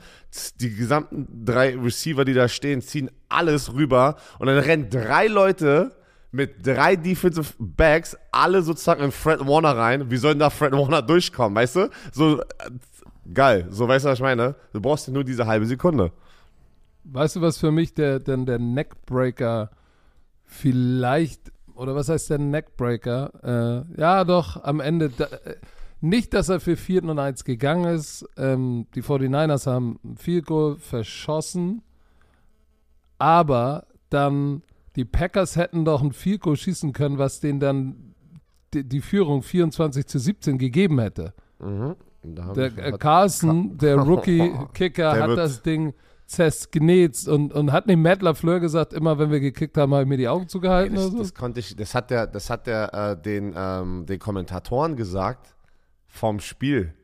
[0.61, 5.92] die gesamten drei Receiver, die da stehen, ziehen alles rüber und dann rennen drei Leute
[6.33, 10.11] mit drei Defensive Backs, alle sozusagen in Fred Warner rein.
[10.11, 11.90] Wie soll denn da Fred Warner durchkommen, weißt du?
[12.11, 12.45] So, äh,
[13.33, 13.66] geil.
[13.71, 14.55] So, weißt du, was ich meine?
[14.73, 16.11] Du brauchst nur diese halbe Sekunde.
[17.05, 19.71] Weißt du, was für mich der, denn der Neckbreaker
[20.45, 23.85] vielleicht, oder was heißt der Neckbreaker?
[23.97, 25.57] Äh, ja, doch, am Ende, da, äh,
[26.01, 28.27] nicht, dass er für 4 und 1 gegangen ist.
[28.37, 31.83] Ähm, die 49ers haben Field Goal verschossen,
[33.18, 34.62] aber dann,
[34.96, 38.14] die Packers hätten doch ein Goal schießen können, was denen dann
[38.74, 41.35] die, die Führung 24 zu 17 gegeben hätte.
[41.61, 45.94] Hab Der äh, Carlson, der Rookie-Kicker, hat das Ding
[46.26, 50.09] zersknetzt und, und hat nicht Matt LaFleur gesagt, immer wenn wir gekickt haben, habe ich
[50.09, 51.18] mir die Augen zugehalten das, oder so?
[51.18, 55.55] das konnte ich, das hat der, das hat der äh, den, ähm, den Kommentatoren gesagt
[56.07, 56.94] vom Spiel.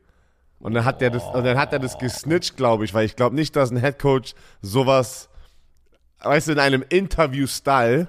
[0.59, 3.15] Und dann hat der das, und dann hat er das gesnitcht, glaube ich, weil ich
[3.15, 5.29] glaube nicht, dass ein Headcoach sowas,
[6.21, 8.07] weißt du, in einem Interview-Style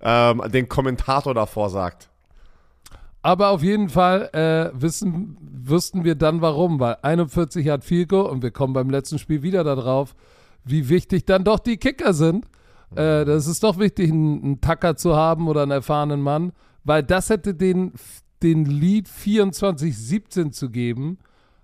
[0.00, 2.08] ähm, den Kommentator davor sagt.
[3.22, 8.42] Aber auf jeden Fall äh, wissen, wüssten wir dann warum, weil 41 hat Fico und
[8.42, 10.14] wir kommen beim letzten Spiel wieder darauf,
[10.64, 12.46] wie wichtig dann doch die Kicker sind.
[12.94, 16.52] Äh, das ist doch wichtig, einen, einen Tacker zu haben oder einen erfahrenen Mann,
[16.84, 17.94] weil das hätte den,
[18.44, 21.18] den Lead 24-17 zu geben.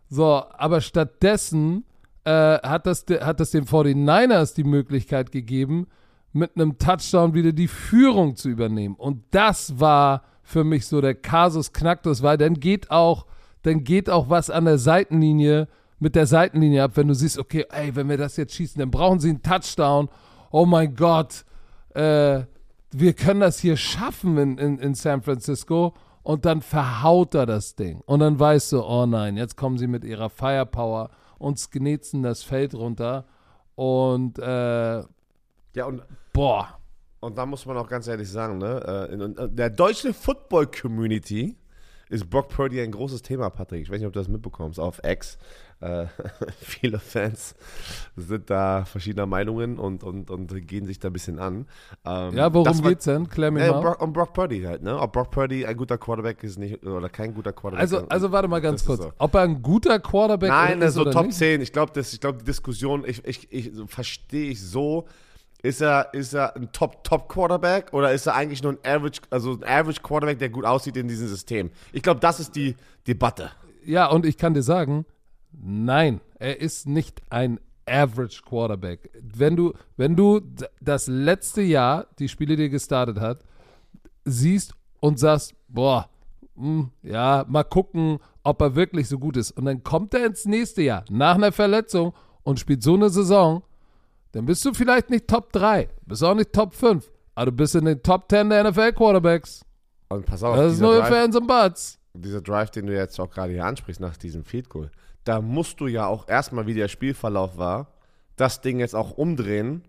[0.08, 1.84] So, aber stattdessen
[2.24, 5.86] äh, hat, das, hat das den 49ers die Möglichkeit gegeben,
[6.32, 8.94] mit einem Touchdown wieder die Führung zu übernehmen.
[8.94, 13.26] Und das war für mich so der Kasus Knacktus, weil dann geht auch,
[13.62, 15.68] dann geht auch was an der Seitenlinie
[16.02, 18.90] mit der Seitenlinie ab, wenn du siehst, okay, ey, wenn wir das jetzt schießen, dann
[18.90, 20.08] brauchen sie einen Touchdown.
[20.50, 21.44] Oh mein Gott,
[21.94, 22.42] äh,
[22.90, 25.94] wir können das hier schaffen in, in, in San Francisco.
[26.24, 28.00] Und dann verhaut er das Ding.
[28.06, 31.10] Und dann weißt du, oh nein, jetzt kommen sie mit ihrer Firepower
[31.42, 33.26] und sknetzen das Feld runter.
[33.74, 35.02] Und äh,
[35.74, 36.02] Ja, und
[36.32, 36.78] boah,
[37.20, 41.56] und da muss man auch ganz ehrlich sagen, ne, äh, in, der deutschen Football-Community
[42.12, 43.82] ist Brock Purdy ein großes Thema, Patrick.
[43.82, 44.78] Ich weiß nicht, ob du das mitbekommst.
[44.78, 45.38] Auf X
[45.80, 46.06] äh,
[46.60, 47.54] viele Fans
[48.16, 51.66] sind da verschiedener Meinungen und, und, und gehen sich da ein bisschen an.
[52.04, 53.28] Ähm, ja, worum war, geht's denn?
[53.28, 53.94] Klär mir ja, mal.
[53.94, 54.98] Um Brock, Purdy halt, ne?
[54.98, 57.80] Ob Brock Purdy ein guter Quarterback ist nicht oder kein guter Quarterback.
[57.80, 59.02] Also, also warte mal ganz kurz.
[59.02, 59.12] So.
[59.18, 61.38] Ob er ein guter Quarterback Nein, ist so oder Top nicht?
[61.38, 61.62] 10.
[61.62, 65.06] Ich glaube, glaub, die Diskussion, ich, ich, ich verstehe ich so.
[65.62, 69.64] Ist er, ist er ein Top-Top-Quarterback oder ist er eigentlich nur ein Average, also ein
[69.64, 71.70] Average Quarterback, der gut aussieht in diesem System?
[71.92, 72.74] Ich glaube, das ist die
[73.06, 73.50] Debatte.
[73.84, 75.06] Ja, und ich kann dir sagen,
[75.52, 79.10] nein, er ist nicht ein Average Quarterback.
[79.22, 80.40] Wenn du, wenn du
[80.80, 83.44] das letzte Jahr, die Spiele, die er gestartet hat,
[84.24, 86.08] siehst und sagst, boah,
[86.56, 89.52] mh, hm, ja, mal gucken, ob er wirklich so gut ist.
[89.52, 93.62] Und dann kommt er ins nächste Jahr nach einer Verletzung und spielt so eine Saison,
[94.32, 97.74] dann bist du vielleicht nicht Top 3, bist auch nicht Top 5, aber du bist
[97.74, 99.64] in den Top 10 der NFL Quarterbacks.
[100.08, 101.98] Und pass auf, das ist nur Fans und Butts.
[102.14, 104.90] Dieser Drive, den du jetzt auch gerade hier ansprichst nach diesem Field Goal,
[105.24, 107.92] da musst du ja auch erstmal, wie der Spielverlauf war,
[108.36, 109.84] das Ding jetzt auch umdrehen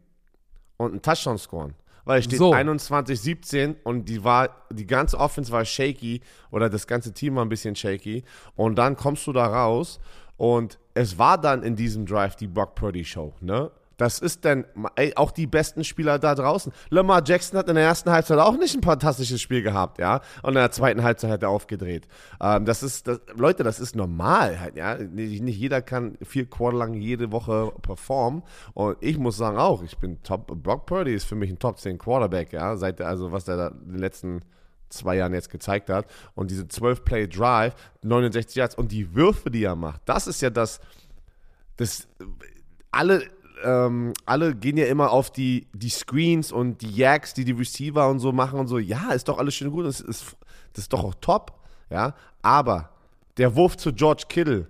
[0.77, 1.75] und einen Touchdown scoren.
[2.06, 2.53] Weil es steht so.
[2.53, 7.49] 21-17 und die war, die ganze Offense war shaky oder das ganze Team war ein
[7.49, 8.23] bisschen shaky.
[8.56, 9.99] Und dann kommst du da raus
[10.36, 13.71] und es war dann in diesem Drive die Brock Purdy Show, ne?
[14.03, 14.65] Das ist denn
[14.97, 16.73] ey, auch die besten Spieler da draußen.
[16.89, 20.19] Lamar Jackson hat in der ersten Halbzeit auch nicht ein fantastisches Spiel gehabt, ja.
[20.41, 22.09] Und in der zweiten Halbzeit hat er aufgedreht.
[22.41, 24.95] Ähm, das ist, das, Leute, das ist normal halt, ja.
[24.95, 28.43] Nicht, nicht, jeder kann vier Quarter lang jede Woche performen.
[28.73, 30.47] Und ich muss sagen auch, ich bin Top.
[30.47, 32.75] Brock Purdy ist für mich ein Top 10 Quarterback, ja.
[32.75, 34.41] Seit, also was der da in den letzten
[34.89, 36.07] zwei Jahren jetzt gezeigt hat.
[36.35, 40.81] Und diese 12-Play-Drive, 69 Yards und die Würfe, die er macht, das ist ja das,
[41.77, 42.09] das
[42.91, 43.23] alle
[43.63, 48.10] ähm, alle gehen ja immer auf die, die Screens und die Jacks, die die Receiver
[48.10, 48.78] und so machen und so.
[48.78, 50.36] Ja, ist doch alles schön gut, das ist,
[50.73, 51.60] das ist doch auch top.
[51.89, 52.89] Ja, aber
[53.38, 54.67] der Wurf zu George Kittle,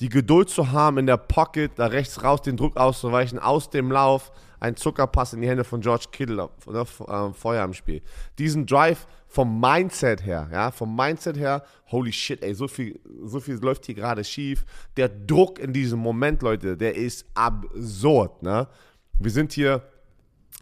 [0.00, 3.90] die Geduld zu haben in der Pocket, da rechts raus den Druck auszuweichen, aus dem
[3.90, 8.02] Lauf, ein Zuckerpass in die Hände von George Kittle oder, äh, vorher im Spiel.
[8.38, 13.40] Diesen Drive vom Mindset her, ja, vom Mindset her, holy shit, ey, so viel, so
[13.40, 14.64] viel läuft hier gerade schief.
[14.96, 18.66] Der Druck in diesem Moment, Leute, der ist absurd, ne?
[19.18, 19.82] Wir sind hier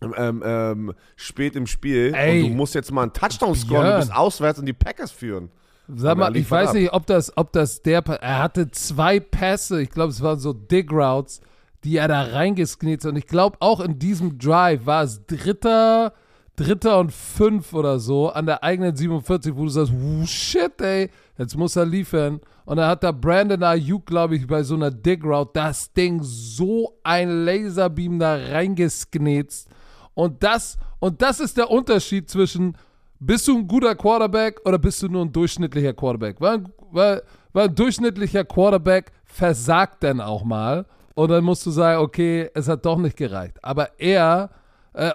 [0.02, 3.98] ähm, ähm, spät im Spiel ey, und du musst jetzt mal einen Touchdown scoren, du
[3.98, 5.50] bist auswärts und die Packers führen.
[5.88, 6.74] Sag mal, ich weiß ab.
[6.74, 10.52] nicht, ob das, ob das der, er hatte zwei Pässe, ich glaube, es waren so
[10.52, 11.40] Dig Routes,
[11.84, 13.12] die er da reingeskniet hat.
[13.12, 16.12] Und ich glaube, auch in diesem Drive war es dritter,
[16.56, 19.92] dritter und fünf oder so an der eigenen 47, wo du sagst,
[20.24, 22.40] shit, ey, jetzt muss er liefern.
[22.64, 26.20] Und dann hat da Brandon Ayuk, glaube ich, bei so einer Dig Route das Ding
[26.22, 29.68] so ein Laserbeam da reingesknetzt.
[30.14, 32.76] Und das, und das ist der Unterschied zwischen,
[33.20, 36.40] bist du ein guter Quarterback oder bist du nur ein durchschnittlicher Quarterback?
[36.40, 40.86] Weil, weil, weil ein durchschnittlicher Quarterback versagt dann auch mal.
[41.14, 43.62] Und dann musst du sagen, okay, es hat doch nicht gereicht.
[43.62, 44.50] Aber er,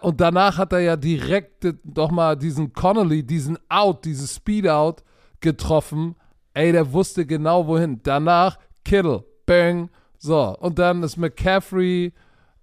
[0.01, 5.03] und danach hat er ja direkt doch mal diesen Connolly, diesen Out, dieses Speed-Out
[5.39, 6.15] getroffen.
[6.53, 7.99] Ey, der wusste genau wohin.
[8.03, 9.89] Danach Kittle, bang.
[10.17, 12.13] So, und dann ist McCaffrey,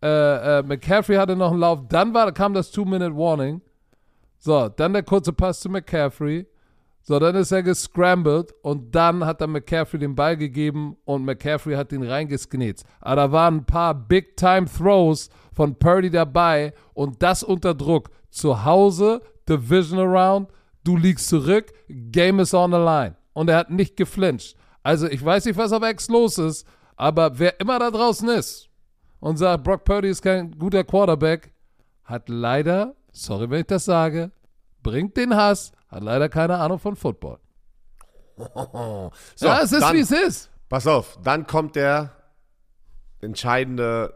[0.00, 1.80] äh, äh, McCaffrey hatte noch einen Lauf.
[1.88, 3.60] Dann war, kam das Two-Minute-Warning.
[4.38, 6.46] So, dann der kurze Pass zu McCaffrey.
[7.02, 11.74] So, dann ist er gescrambled und dann hat er McCaffrey den Ball gegeben und McCaffrey
[11.74, 12.84] hat ihn reingesknetzt.
[13.00, 18.10] Aber da waren ein paar Big-Time-Throws von Purdy dabei und das unter Druck.
[18.30, 20.52] Zu Hause, Division Around,
[20.84, 23.16] du liegst zurück, Game is on the line.
[23.32, 24.56] Und er hat nicht geflincht.
[24.84, 28.68] Also ich weiß nicht, was auf X los ist, aber wer immer da draußen ist
[29.18, 31.52] und sagt, Brock Purdy ist kein guter Quarterback,
[32.04, 34.30] hat leider, sorry, wenn ich das sage,
[34.84, 37.40] bringt den Hass, hat leider keine Ahnung von Football.
[39.34, 40.50] so, ja, es ist wie es ist.
[40.68, 42.12] Pass auf, dann kommt der
[43.20, 44.14] entscheidende,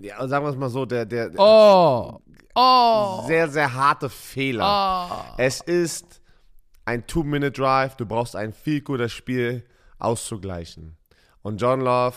[0.00, 2.20] ja, sagen wir es mal so, der, der oh.
[2.54, 3.24] Oh.
[3.26, 5.08] sehr, sehr harte Fehler.
[5.10, 5.34] Oh.
[5.38, 6.20] Es ist
[6.84, 9.64] ein Two-Minute-Drive, du brauchst ein viel gutes Spiel
[9.98, 10.96] auszugleichen.
[11.42, 12.16] Und John Love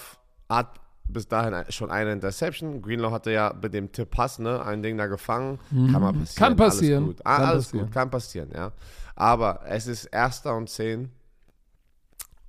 [0.50, 2.82] hat bis dahin schon eine Interception.
[2.82, 5.60] Greenlaw hatte ja mit dem Tipp-Pass ne, ein Ding da gefangen.
[5.70, 5.92] Mhm.
[5.92, 6.36] Kann mal passieren.
[6.36, 7.04] Kann passieren.
[7.04, 7.26] Alles, gut.
[7.26, 7.86] Ah, kann alles passieren.
[7.86, 8.72] gut, kann passieren, ja.
[9.16, 11.12] Aber es ist erster und zehn.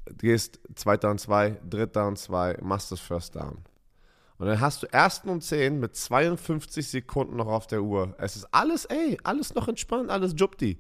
[0.07, 3.59] Du gehst zweiter und zwei, dritter und zwei, machst das First Down.
[4.39, 8.15] Und dann hast du ersten und zehn mit 52 Sekunden noch auf der Uhr.
[8.19, 10.79] Es ist alles, ey, alles noch entspannt, alles Jupti.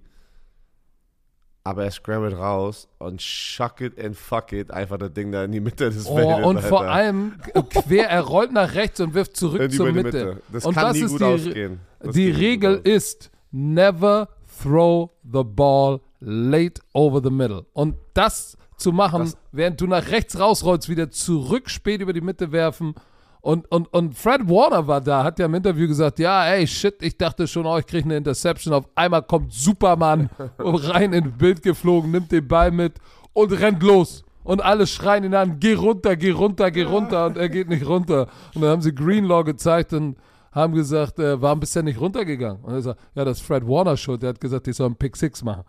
[1.66, 5.52] aber er scrambled raus und shuck it and fuck it, einfach das Ding da in
[5.52, 6.44] die Mitte des Oh, Feldes.
[6.46, 6.68] und Alter.
[6.68, 10.02] vor allem äh, quer, er rollt nach rechts und wirft zurück zur Mitte.
[10.02, 10.42] Mitte.
[10.52, 11.80] Das und kann was nie ist gut die, ausgehen.
[12.00, 14.28] Das die Regel ist, never
[14.62, 17.64] throw the ball late over the middle.
[17.72, 22.20] Und das zu machen, Das- während du nach rechts rausrollst, wieder zurück spät über die
[22.20, 22.94] Mitte werfen.
[23.44, 26.94] Und, und, und Fred Warner war da, hat ja im Interview gesagt, ja, ey, shit,
[27.02, 28.72] ich dachte schon, oh, ich kriege eine Interception.
[28.72, 32.94] Auf einmal kommt Superman rein ins Bild geflogen, nimmt den Ball mit
[33.34, 34.24] und rennt los.
[34.44, 37.26] Und alle schreien ihn an, geh runter, geh runter, geh runter.
[37.26, 38.28] Und er geht nicht runter.
[38.54, 40.16] Und dann haben sie Greenlaw gezeigt und
[40.50, 42.64] haben gesagt, äh, warum bist du denn nicht runtergegangen?
[42.64, 44.22] Und er sagt, ja, das ist Fred Warner schuld.
[44.22, 45.64] Der hat gesagt, ich soll einen Pick Six machen.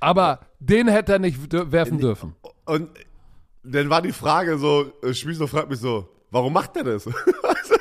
[0.00, 2.36] Aber den hätte er nicht werfen dürfen.
[2.64, 2.88] Und
[3.64, 7.06] dann war die Frage so, äh, Schmieso fragt mich so, warum macht er das?
[7.42, 7.74] Also,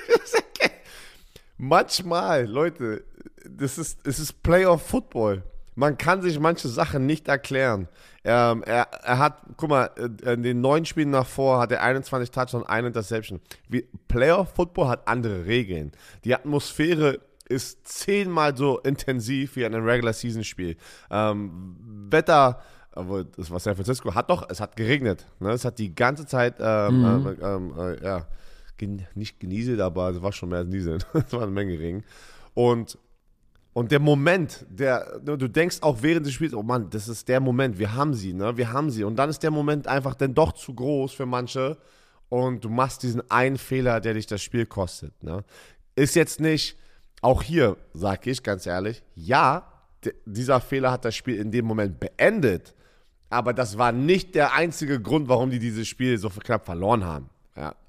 [1.61, 3.03] Manchmal, Leute,
[3.45, 5.43] das ist, es ist Playoff Football.
[5.75, 7.89] Man kann sich manche Sachen nicht erklären.
[8.23, 12.31] Ähm, er, er hat, guck mal, äh, in den neun Spielen davor hat er 21
[12.31, 13.41] Touchdowns und eine Interception.
[13.67, 15.91] Wie, Playoff Football hat andere Regeln.
[16.23, 20.77] Die Atmosphäre ist zehnmal so intensiv wie ein Regular Season Spiel.
[21.11, 21.75] Ähm,
[22.09, 25.25] Wetter, aber das war San Francisco, hat doch, es hat geregnet.
[25.39, 25.51] Ne?
[25.51, 28.27] Es hat die ganze Zeit, ähm, äh, ähm, äh, ja,
[28.79, 31.03] gen nicht genieselt, aber es war schon mehr als nieseln.
[31.13, 32.03] es war eine Menge Regen.
[32.55, 32.97] Und
[33.73, 37.39] und der Moment, der, du denkst auch während des Spiels, oh Mann, das ist der
[37.39, 38.57] Moment, wir haben sie, ne?
[38.57, 39.03] Wir haben sie.
[39.03, 41.77] Und dann ist der Moment einfach dann doch zu groß für manche.
[42.29, 45.23] Und du machst diesen einen Fehler, der dich das Spiel kostet.
[45.23, 45.43] Ne?
[45.95, 46.77] Ist jetzt nicht,
[47.21, 49.71] auch hier sage ich ganz ehrlich, ja,
[50.25, 52.75] dieser Fehler hat das Spiel in dem Moment beendet.
[53.29, 57.29] Aber das war nicht der einzige Grund, warum die dieses Spiel so knapp verloren haben.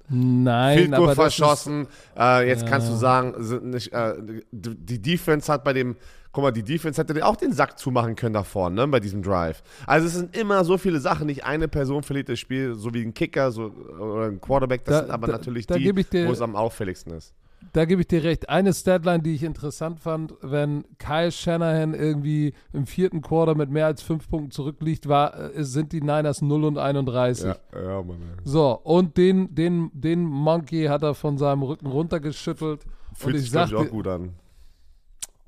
[0.09, 0.15] Ja.
[0.15, 1.87] Nein, Field Goal aber das ist, verschossen.
[2.17, 4.13] Äh, jetzt kannst du sagen, nicht, äh,
[4.51, 5.95] die Defense hat bei dem,
[6.31, 9.21] guck mal, die Defense hätte auch den Sack zumachen können da vorne, ne, bei diesem
[9.21, 9.63] Drive.
[9.85, 11.27] Also es sind immer so viele Sachen.
[11.27, 13.65] Nicht eine Person verliert das Spiel, so wie ein Kicker so,
[13.99, 14.85] oder ein Quarterback.
[14.85, 15.85] Das Da- sind aber da- natürlich da die,
[16.27, 17.33] wo es am auffälligsten ist.
[17.73, 18.49] Da gebe ich dir recht.
[18.49, 23.85] Eine Statline, die ich interessant fand, wenn Kyle Shanahan irgendwie im vierten Quarter mit mehr
[23.85, 27.45] als fünf Punkten zurückliegt, war, äh, sind die Niners 0 und 31.
[27.73, 28.17] ja, Mann.
[28.43, 32.85] So, und den, den, den Monkey hat er von seinem Rücken runtergeschüttelt.
[33.13, 34.33] Fühlt und sich, sagte, auch gut an.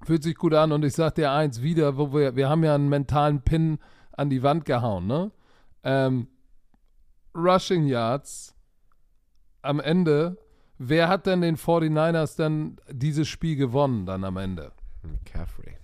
[0.06, 0.72] fühlt sich gut an.
[0.72, 3.80] Und ich sag dir eins wieder, wo wir, wir haben ja einen mentalen Pin
[4.14, 5.32] an die Wand gehauen, ne?
[5.84, 6.28] Ähm,
[7.36, 8.56] Rushing Yards
[9.62, 10.38] am Ende.
[10.86, 14.72] Wer hat denn den 49ers dann dieses Spiel gewonnen dann am Ende?
[15.04, 15.78] McCaffrey.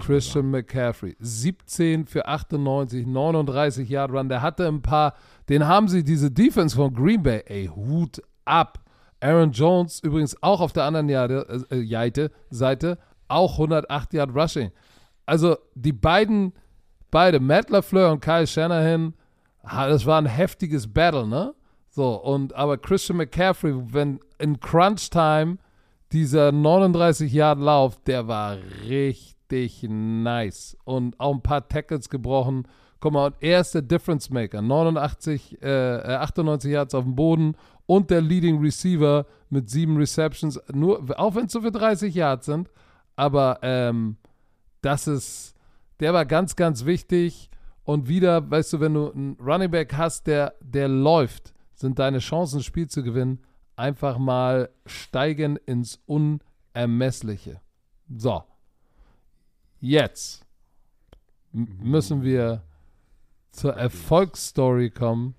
[0.00, 1.16] Christian McCaffrey.
[1.20, 4.28] 17 für 98, 39 Yard Run.
[4.28, 5.14] Der hatte ein paar,
[5.48, 8.80] den haben sie, diese Defense von Green Bay, ey, Hut ab.
[9.20, 14.72] Aaron Jones übrigens auch auf der anderen Jade, äh, Seite, Seite, auch 108 Yard Rushing.
[15.24, 16.52] Also die beiden,
[17.10, 19.14] beide, Matt LaFleur und Kyle Shanahan,
[19.64, 21.54] ha, das war ein heftiges Battle, ne?
[21.96, 25.56] So, und aber Christian McCaffrey, wenn in Crunch Time
[26.12, 32.68] dieser 39 Yard Lauf, der war richtig nice und auch ein paar Tackles gebrochen.
[33.00, 34.60] Guck mal, und er ist der Difference Maker.
[34.60, 37.56] 89, äh, äh, 98 Yards auf dem Boden
[37.86, 42.44] und der Leading Receiver mit sieben Receptions, nur, auch wenn es so für 30 Yards
[42.44, 42.68] sind.
[43.16, 44.18] Aber ähm,
[44.82, 45.54] das ist,
[46.00, 47.48] der war ganz, ganz wichtig.
[47.84, 52.18] Und wieder, weißt du, wenn du einen Running Back hast, der, der läuft, sind deine
[52.18, 53.40] Chancen, ein Spiel zu gewinnen,
[53.76, 57.60] einfach mal steigen ins Unermessliche.
[58.16, 58.42] So.
[59.80, 60.44] Jetzt
[61.52, 62.62] müssen wir
[63.50, 65.34] zur Erfolgsstory kommen.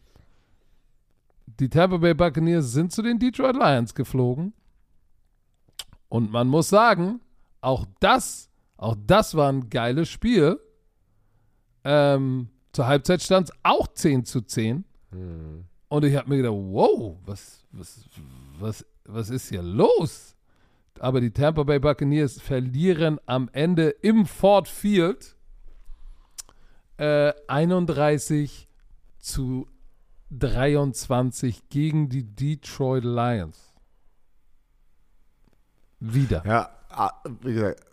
[1.60, 4.54] Die Tampa Bay Buccaneers sind zu den Detroit Lions geflogen.
[6.08, 7.20] Und man muss sagen,
[7.62, 10.60] auch das, auch das war ein geiles Spiel.
[11.84, 14.86] Ähm, zur Halbzeit stand es auch 10 zu 10.
[15.90, 18.04] Und ich habe mir gedacht, wow, was, was,
[18.60, 20.36] was, was ist hier los?
[21.00, 25.36] Aber die Tampa Bay Buccaneers verlieren am Ende im Ford Field
[26.98, 28.68] äh, 31
[29.20, 29.68] zu
[30.32, 33.74] 23 gegen die Detroit Lions.
[36.00, 36.44] Wieder.
[36.46, 37.12] Ja, ah,
[37.42, 37.84] wie gesagt,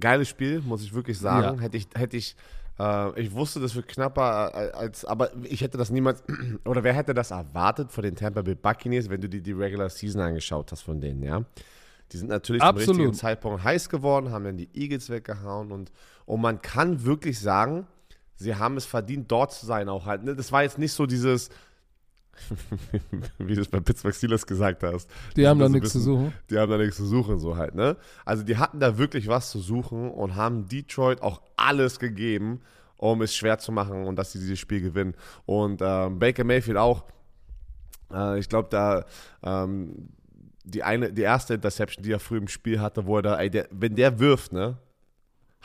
[0.00, 1.56] geiles Spiel, muss ich wirklich sagen.
[1.56, 1.62] Ja.
[1.62, 2.36] Hätte ich, hätte ich,
[2.78, 6.22] äh, ich wusste, das wird knapper äh, als, aber ich hätte das niemals,
[6.64, 9.88] oder wer hätte das erwartet von den Tampa Bay Buccaneers, wenn du dir die Regular
[9.88, 11.44] Season angeschaut hast von denen, ja?
[12.12, 12.88] Die sind natürlich zum Absolut.
[12.90, 15.90] richtigen Zeitpunkt heiß geworden, haben dann die Eagles weggehauen und,
[16.24, 17.86] und man kann wirklich sagen,
[18.36, 20.22] sie haben es verdient, dort zu sein auch halt.
[20.22, 20.36] Ne?
[20.36, 21.50] Das war jetzt nicht so dieses,
[23.38, 25.10] wie du es bei Pittsburgh Steelers gesagt hast.
[25.36, 26.32] Die haben da nichts zu suchen.
[26.50, 27.96] Die haben da nichts zu suchen, so halt, ne?
[28.24, 32.60] Also die hatten da wirklich was zu suchen und haben Detroit auch alles gegeben,
[32.96, 35.14] um es schwer zu machen und dass sie dieses Spiel gewinnen.
[35.44, 37.04] Und ähm, Baker Mayfield auch.
[38.12, 39.04] Äh, ich glaube, da
[39.42, 40.08] ähm,
[40.66, 43.50] die eine, die erste Interception, die er früh im Spiel hatte, wo er da, ey,
[43.50, 44.76] der, wenn der wirft, ne?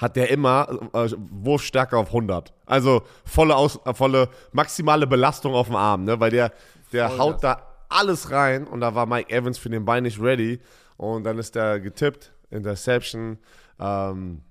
[0.02, 2.54] Hat der immer äh, Wurfstärke auf 100.
[2.66, 6.20] Also volle, Aus, äh, volle maximale Belastung auf dem Arm, ne?
[6.20, 6.52] Weil der,
[6.92, 10.60] der haut da alles rein und da war Mike Evans für den Bein nicht ready
[10.98, 13.38] und dann ist der getippt, Interception.
[13.80, 14.42] Ähm,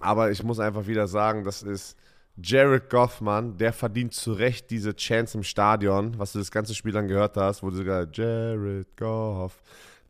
[0.00, 1.96] aber ich muss einfach wieder sagen, das ist
[2.40, 6.92] Jared Goffman, der verdient zu Recht diese Chance im Stadion, was du das ganze Spiel
[6.92, 9.60] dann gehört hast, wo du sogar Jared Goff,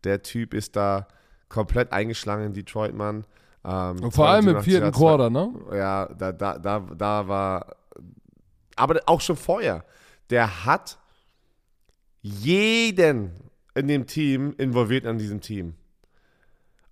[0.05, 1.07] der Typ ist da
[1.49, 3.25] komplett eingeschlagen in Detroit, Mann.
[3.65, 5.53] Ähm, Und vor allem im 82 vierten Quarter, ne?
[5.73, 7.77] ja, da, da, da, da war.
[8.77, 9.85] Aber auch schon vorher.
[10.31, 10.99] Der hat
[12.23, 13.33] jeden
[13.75, 15.75] in dem Team involviert an diesem Team.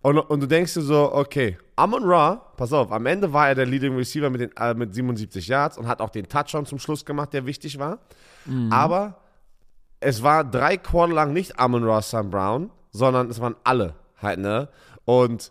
[0.03, 3.55] Und, und du denkst dir so, okay, Amon Ra, pass auf, am Ende war er
[3.57, 6.79] der Leading Receiver mit, den, äh, mit 77 Yards und hat auch den Touchdown zum
[6.79, 7.99] Schluss gemacht, der wichtig war.
[8.71, 9.19] Aber
[9.99, 14.39] es war drei Quarter lang nicht Amon Ra Sam Brown, sondern es waren alle halt,
[14.39, 14.69] ne?
[15.05, 15.51] Und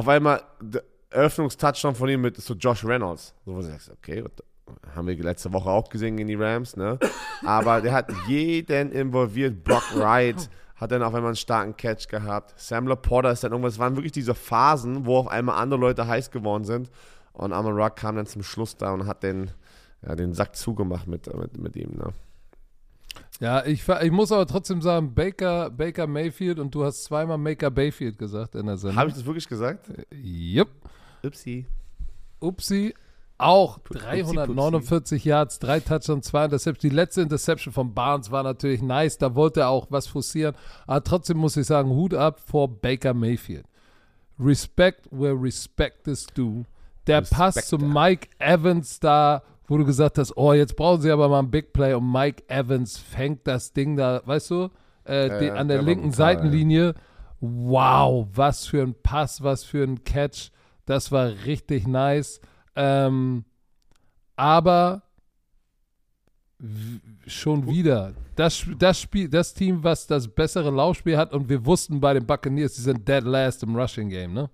[0.00, 3.34] auf einmal der Eröffnungstouchdown von ihm mit so Josh Reynolds.
[3.44, 4.24] So, wo du sagst, okay,
[4.94, 6.98] haben wir letzte Woche auch gesehen in die Rams, ne?
[7.44, 9.62] Aber der hat jeden involviert.
[9.62, 12.54] Brock Wright hat dann auf einmal einen starken Catch gehabt.
[12.56, 13.74] Sam Laporta ist dann irgendwas.
[13.74, 16.90] Es waren wirklich diese Phasen, wo auf einmal andere Leute heiß geworden sind.
[17.32, 19.50] Und Amon Rock kam dann zum Schluss da und hat den,
[20.06, 22.12] ja, den Sack zugemacht mit, mit, mit ihm, ne?
[23.40, 27.70] Ja, ich, ich muss aber trotzdem sagen, Baker, Baker Mayfield und du hast zweimal Maker
[27.70, 28.98] Bayfield gesagt in der Sendung.
[28.98, 29.90] Habe ich das wirklich gesagt?
[30.12, 30.68] Yep.
[31.24, 31.66] Upsi.
[32.40, 32.94] Upsi.
[33.38, 36.82] Auch Upsi, 349 Yards, drei Touchdowns, zwei Interceptions.
[36.82, 39.16] Die letzte Interception von Barnes war natürlich nice.
[39.16, 40.54] Da wollte er auch was forcieren.
[40.86, 43.64] Aber trotzdem muss ich sagen, Hut ab vor Baker Mayfield.
[44.38, 46.64] Respect where respect is due.
[47.06, 47.78] Der Respect, Pass zu.
[47.78, 51.72] Mike Evans da, wo du gesagt hast, oh, jetzt brauchen sie aber mal einen Big
[51.72, 54.68] Play und Mike Evans fängt das Ding da, weißt du,
[55.06, 56.16] äh, Ja, die, an der der linken brutal.
[56.16, 56.94] Seitenlinie.
[57.38, 60.50] Wow, was für ein Pass, was für ein Catch.
[60.86, 62.40] Das war richtig nice.
[62.74, 63.44] Ähm,
[64.34, 65.04] aber
[67.28, 72.00] schon wieder, das, das, Spiel, das Team, was das bessere Laufspiel hat, und wir wussten
[72.00, 74.50] bei den Buccaneers, die sind dead last im Rushing Game, ne?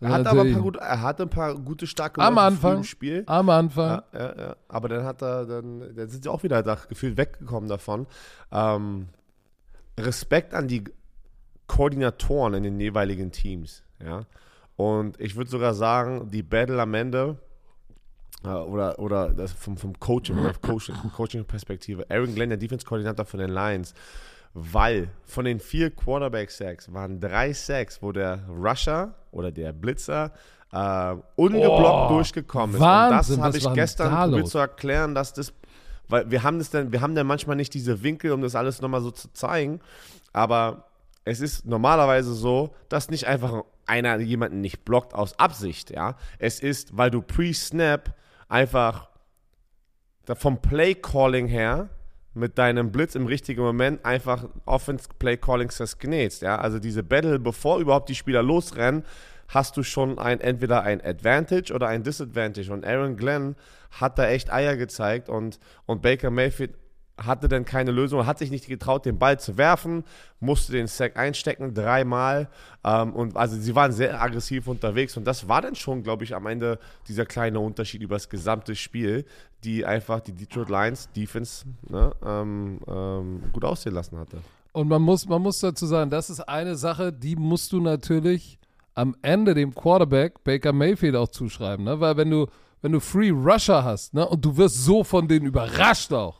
[0.00, 2.78] Er hatte aber ein paar, gute, er hatte ein paar gute, starke Am Anfang.
[2.78, 3.22] im Spiel.
[3.26, 4.02] Am Anfang.
[4.12, 4.56] Ja, ja, ja.
[4.68, 8.06] Aber dann hat er, dann, dann sind sie auch wieder da gefühlt weggekommen davon.
[8.50, 9.08] Ähm,
[9.98, 10.84] Respekt an die
[11.66, 14.22] Koordinatoren in den jeweiligen Teams, ja.
[14.76, 17.36] Und ich würde sogar sagen, die Battle am Ende
[18.44, 23.40] äh, oder, oder das vom, vom Coaching, oder Coaching, Coaching-Perspektive, Aaron Glenn, der Defense-Koordinator von
[23.40, 23.94] den Lions,
[24.54, 30.32] weil von den vier Quarterback-Sacks waren drei Sacks, wo der Rusher oder der Blitzer
[30.72, 32.80] äh, ungeblockt Oh, durchgekommen ist.
[32.80, 35.52] Wahnsinn, und das habe ich gestern probiert zu erklären, dass das,
[36.08, 38.80] weil wir haben das dann, wir haben dann manchmal nicht diese Winkel, um das alles
[38.80, 39.80] nochmal so zu zeigen,
[40.32, 40.84] aber
[41.24, 46.16] es ist normalerweise so, dass nicht einfach einer jemanden nicht blockt aus Absicht, ja.
[46.38, 48.14] Es ist, weil du pre-Snap
[48.48, 49.08] einfach
[50.24, 51.88] da vom Play-Calling her
[52.34, 56.58] mit deinem Blitz im richtigen Moment einfach Offense-Play-Calling genähst, ja.
[56.58, 59.04] Also diese Battle, bevor überhaupt die Spieler losrennen,
[59.48, 62.72] hast du schon ein, entweder ein Advantage oder ein Disadvantage.
[62.72, 63.56] Und Aaron Glenn
[63.90, 66.74] hat da echt Eier gezeigt und, und Baker Mayfield
[67.16, 70.04] hatte dann keine Lösung, hat sich nicht getraut, den Ball zu werfen,
[70.40, 72.48] musste den Sack einstecken, dreimal.
[72.84, 76.34] Ähm, und also sie waren sehr aggressiv unterwegs und das war dann schon, glaube ich,
[76.34, 79.26] am Ende dieser kleine Unterschied über das gesamte Spiel,
[79.64, 84.38] die einfach die Detroit Lions Defense ne, ähm, ähm, gut aussehen lassen hatte.
[84.72, 88.58] Und man muss, man muss dazu sagen, das ist eine Sache, die musst du natürlich
[88.94, 92.00] am Ende dem Quarterback Baker Mayfield auch zuschreiben, ne?
[92.00, 92.46] Weil wenn du,
[92.82, 96.39] wenn du Free Rusher hast, ne, und du wirst so von denen überrascht auch,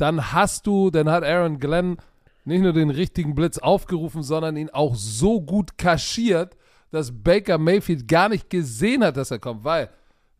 [0.00, 1.98] dann hast du, dann hat Aaron Glenn
[2.44, 6.56] nicht nur den richtigen Blitz aufgerufen, sondern ihn auch so gut kaschiert,
[6.90, 9.90] dass Baker Mayfield gar nicht gesehen hat, dass er kommt, weil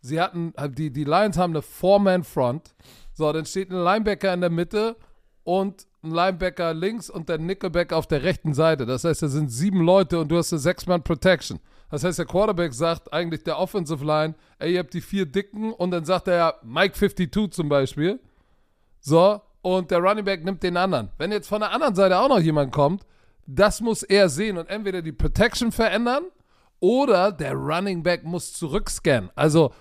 [0.01, 2.75] sie hatten, die, die Lions haben eine Four-Man-Front.
[3.13, 4.97] So, dann steht ein Linebacker in der Mitte
[5.45, 8.87] und ein Linebacker links und der Nickelback auf der rechten Seite.
[8.87, 11.61] Das heißt, da sind sieben Leute und du hast eine Sechs-Mann-Protection.
[11.91, 15.73] Das heißt, der Quarterback sagt eigentlich der Offensive Line, ey, ihr habt die vier Dicken
[15.73, 18.21] und dann sagt er ja Mike 52 zum Beispiel.
[19.01, 21.11] So, und der Running Back nimmt den anderen.
[21.19, 23.05] Wenn jetzt von der anderen Seite auch noch jemand kommt,
[23.47, 26.25] das muss er sehen und entweder die Protection verändern
[26.79, 29.31] oder der Running Back muss zurückscannen.
[29.35, 29.73] Also,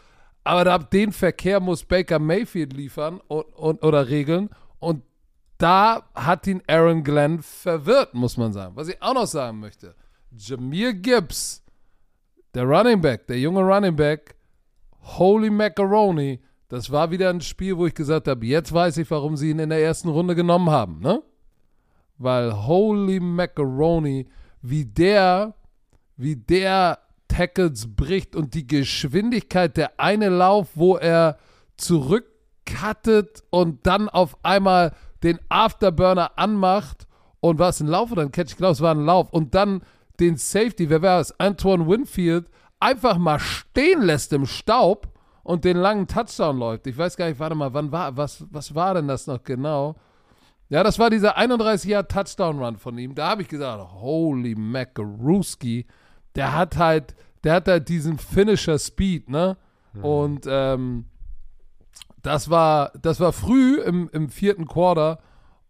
[0.44, 4.50] aber da, den Verkehr muss Baker Mayfield liefern und, und, oder regeln
[4.80, 5.04] und
[5.58, 8.76] da hat ihn Aaron Glenn verwirrt, muss man sagen.
[8.76, 9.94] Was ich auch noch sagen möchte,
[10.32, 11.64] Jameer Gibbs,
[12.54, 14.36] der Running Back, der junge Running Back,
[15.02, 16.40] Holy Macaroni,
[16.70, 19.60] das war wieder ein Spiel, wo ich gesagt habe, jetzt weiß ich, warum sie ihn
[19.60, 21.22] in der ersten Runde genommen haben, ne?
[22.18, 24.28] Weil Holy Macaroni,
[24.62, 25.56] wie der,
[26.16, 31.38] wie der Tackles bricht und die Geschwindigkeit, der eine Lauf, wo er
[31.78, 34.94] zurückcuttet und dann auf einmal
[35.24, 37.08] den Afterburner anmacht
[37.40, 38.52] und war es ein Lauf oder ein Catch?
[38.52, 39.82] Ich glaube, es war ein Lauf und dann
[40.20, 41.40] den Safety, wer war es?
[41.40, 42.48] Antoine Winfield
[42.80, 45.08] einfach mal stehen lässt im Staub
[45.50, 46.86] und den langen Touchdown läuft.
[46.86, 49.96] Ich weiß gar nicht, warte mal, wann war, was, was war denn das noch genau?
[50.70, 53.16] Ja, das war dieser 31 Jahr Touchdown Run von ihm.
[53.16, 55.88] Da habe ich gesagt, holy Macaruski,
[56.36, 59.58] der hat halt, der hat halt diesen Finisher Speed, ne?
[59.94, 60.06] Mhm.
[60.06, 61.06] Und ähm,
[62.22, 65.18] das war, das war früh im, im vierten Quarter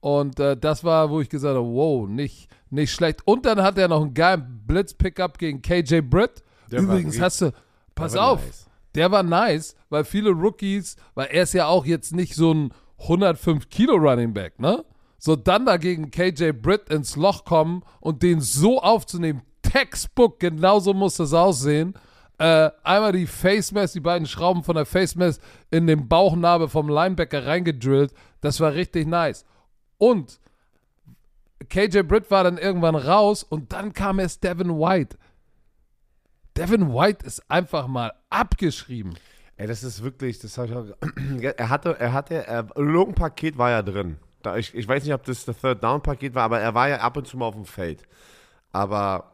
[0.01, 3.21] und äh, das war, wo ich gesagt habe, wow, nicht, nicht schlecht.
[3.25, 6.43] Und dann hat er noch einen geilen Blitz-Pickup gegen KJ Britt.
[6.69, 7.53] Der Übrigens hast du,
[7.95, 8.68] pass auf, nice.
[8.95, 12.73] Der war nice, weil viele Rookies, weil er ist ja auch jetzt nicht so ein
[12.99, 14.83] 105 Kilo Running Back, ne?
[15.17, 21.17] So dann dagegen KJ Britt ins Loch kommen und den so aufzunehmen, Textbook, genauso muss
[21.17, 21.93] das aussehen.
[22.37, 26.69] Äh, einmal die Face Mask, die beiden Schrauben von der Face Mask in den Bauchnabel
[26.69, 28.13] vom Linebacker reingedrillt.
[28.39, 29.45] Das war richtig nice.
[29.97, 30.39] Und
[31.67, 35.17] KJ Britt war dann irgendwann raus und dann kam erst Devin White.
[36.59, 39.15] Devin White ist einfach mal abgeschrieben.
[39.55, 40.85] Ey, das ist wirklich, das habe ich auch.
[41.57, 44.17] er hatte, er hatte, er, irgendein Paket war ja drin.
[44.57, 46.97] Ich, ich weiß nicht, ob das das Third Down Paket war, aber er war ja
[46.97, 48.03] ab und zu mal auf dem Feld.
[48.71, 49.31] Aber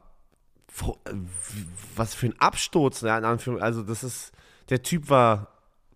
[1.95, 3.77] was für ein Absturz, ja, in Anführungszeichen.
[3.77, 4.31] Also, das ist,
[4.69, 5.47] der Typ war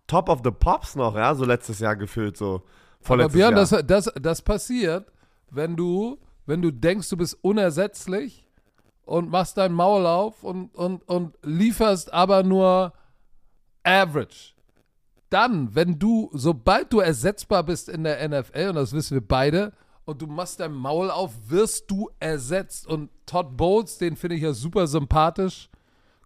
[0.06, 2.62] top of the pops noch, ja, so letztes Jahr gefühlt, so.
[3.04, 3.66] Aber Björn, Jahr.
[3.66, 5.10] Das, das, das passiert,
[5.50, 8.49] wenn du, wenn du denkst, du bist unersetzlich
[9.10, 12.92] und machst dein Maul auf und, und, und lieferst aber nur
[13.82, 14.54] average.
[15.30, 19.72] Dann, wenn du, sobald du ersetzbar bist in der NFL, und das wissen wir beide,
[20.04, 22.86] und du machst dein Maul auf, wirst du ersetzt.
[22.86, 25.68] Und Todd Bowles, den finde ich ja super sympathisch.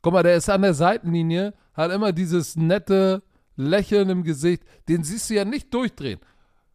[0.03, 3.23] Guck mal, der ist an der Seitenlinie, hat immer dieses nette
[3.57, 4.63] Lächeln im Gesicht.
[4.91, 6.21] Den siehst du ja nicht durchdrehen.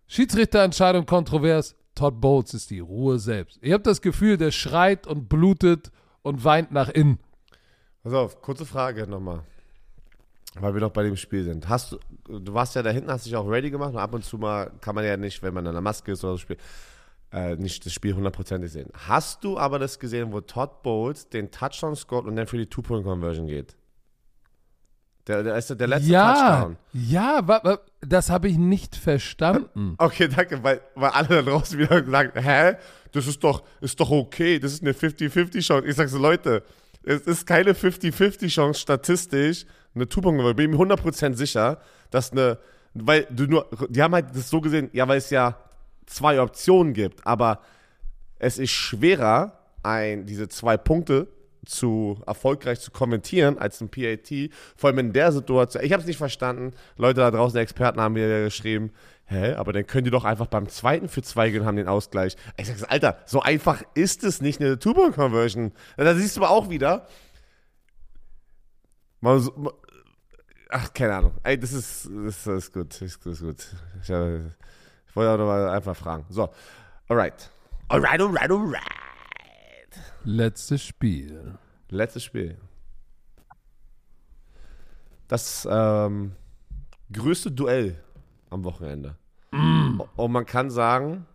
[0.08, 1.76] Schiedsrichterentscheidung kontrovers.
[1.94, 3.60] Todd Bowles ist die Ruhe selbst.
[3.62, 5.92] Ich habe das Gefühl, der schreit und blutet
[6.22, 7.20] und weint nach innen.
[8.04, 9.44] Pass auf, kurze Frage nochmal.
[10.56, 11.70] Weil wir doch bei dem Spiel sind.
[11.70, 14.26] Hast du, du warst ja da hinten, hast dich auch ready gemacht und ab und
[14.26, 16.60] zu mal kann man ja nicht, wenn man in der Maske ist oder so spielt,
[17.32, 18.90] äh, nicht das Spiel hundertprozentig sehen.
[19.08, 22.66] Hast du aber das gesehen, wo Todd Bowles den Touchdown scored und dann für die
[22.66, 23.76] Two-Point-Conversion geht?
[25.28, 26.78] Der, der ist der letzte ja, Touchdown.
[26.94, 29.94] Ja, das habe ich nicht verstanden.
[30.00, 32.78] Okay, danke, weil, weil alle da draußen wieder sagen, hä?
[33.12, 35.88] Das ist doch, ist doch okay, das ist eine 50-50-Chance.
[35.88, 36.64] Ich sage so, Leute,
[37.04, 40.56] es ist keine 50-50-Chance statistisch, eine Two-Point-Conversion.
[40.56, 41.80] Bin mir 100% sicher,
[42.12, 42.60] dass eine,
[42.94, 45.58] weil du nur, die haben halt das so gesehen, ja, weil es ja
[46.06, 47.62] zwei Optionen gibt, aber
[48.40, 51.28] es ist schwerer, ein, diese zwei Punkte
[51.66, 55.84] zu erfolgreich zu kommentieren als ein PAT, vor allem in der Situation.
[55.84, 56.74] Ich habe es nicht verstanden.
[56.98, 58.92] Leute da draußen, Experten haben mir geschrieben,
[59.26, 61.88] hä, aber dann könnt ihr doch einfach beim zweiten für zwei gehen und haben den
[61.88, 62.36] Ausgleich.
[62.58, 65.72] Ich sage, Alter, so einfach ist es nicht eine Two-Point-Conversion.
[65.98, 67.08] Da siehst du aber auch wieder,
[69.22, 69.74] mal so,
[70.70, 71.34] ach, keine Ahnung.
[71.44, 73.68] Ey, das ist, das ist gut, das ist, gut.
[74.02, 76.26] Ich, ich wollte auch noch mal einfach fragen.
[76.30, 76.50] So,
[77.08, 77.50] alright.
[77.90, 79.09] Alright, alright, alright.
[80.24, 81.58] Letztes Spiel.
[81.90, 82.58] Letztes Spiel.
[85.28, 86.34] Das ähm,
[87.12, 88.02] größte Duell
[88.50, 89.16] am Wochenende.
[89.52, 90.02] Mm.
[90.16, 91.26] Und man kann sagen,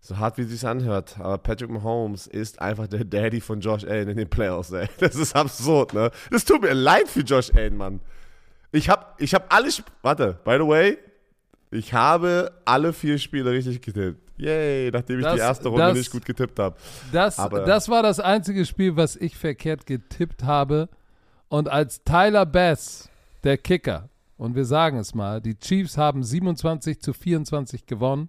[0.00, 3.84] so hart wie es sich anhört, aber Patrick Mahomes ist einfach der Daddy von Josh
[3.84, 4.88] Allen in den Playoffs, ey.
[4.98, 6.10] Das ist absurd, ne?
[6.30, 8.00] Das tut mir leid für Josh Allen, Mann.
[8.70, 9.70] Ich hab, ich hab alle,
[10.02, 10.98] warte, by the way,
[11.74, 14.20] ich habe alle vier Spiele richtig getippt.
[14.36, 16.76] Yay, nachdem ich das, die erste Runde das, nicht gut getippt habe.
[17.12, 20.88] Das, das war das einzige Spiel, was ich verkehrt getippt habe.
[21.48, 23.08] Und als Tyler Bass,
[23.44, 28.28] der Kicker, und wir sagen es mal, die Chiefs haben 27 zu 24 gewonnen.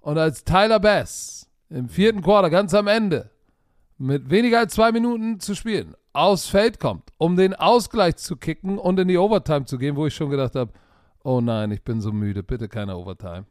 [0.00, 3.30] Und als Tyler Bass im vierten Quarter, ganz am Ende,
[3.98, 8.78] mit weniger als zwei Minuten zu spielen, aufs Feld kommt, um den Ausgleich zu kicken
[8.78, 10.72] und in die Overtime zu gehen, wo ich schon gedacht habe,
[11.26, 13.44] oh nein, ich bin so müde, bitte keine Overtime.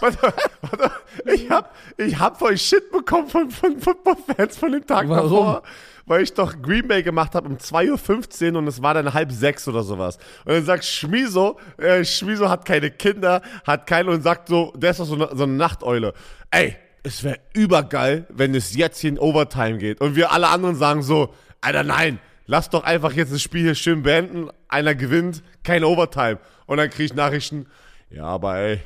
[0.00, 0.18] Warte,
[0.60, 0.90] warte,
[1.32, 5.30] ich hab, ich hab voll Shit bekommen von, von Football-Fans von dem Tag Warum?
[5.30, 5.62] davor,
[6.06, 9.32] weil ich doch Green Bay gemacht habe um 2.15 Uhr und es war dann halb
[9.32, 10.18] sechs oder sowas.
[10.44, 14.90] Und dann sagt Schmiso, äh, Schmiso hat keine Kinder, hat keine und sagt so, der
[14.90, 16.12] ist doch so eine, so eine Nachteule.
[16.50, 20.00] Ey, es wäre übergeil, wenn es jetzt hier in Overtime geht.
[20.00, 23.74] Und wir alle anderen sagen so, Alter, nein, lass doch einfach jetzt das Spiel hier
[23.74, 24.50] schön beenden.
[24.68, 26.38] Einer gewinnt, kein Overtime.
[26.66, 27.66] Und dann kriege ich Nachrichten,
[28.10, 28.80] ja, aber ey,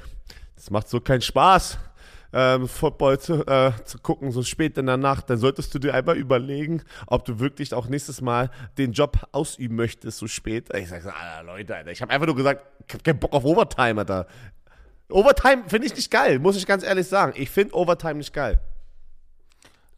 [0.57, 1.79] das macht so keinen Spaß,
[2.33, 5.31] ähm, Football zu, äh, zu gucken, so spät in der Nacht.
[5.31, 9.77] Dann solltest du dir einmal überlegen, ob du wirklich auch nächstes Mal den Job ausüben
[9.77, 10.69] möchtest, so spät.
[10.75, 11.11] Ich sag so,
[11.45, 14.27] Leute, Alter, ich habe einfach nur gesagt, ich hab keinen Bock auf Overtime, Alter.
[15.11, 17.33] Overtime finde ich nicht geil, muss ich ganz ehrlich sagen.
[17.37, 18.61] Ich finde Overtime nicht geil.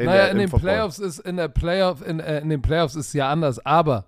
[0.01, 0.71] In naja, der- in den Football.
[0.71, 4.07] Playoffs ist in der Playoff in, äh, in den Playoffs ist es ja anders, aber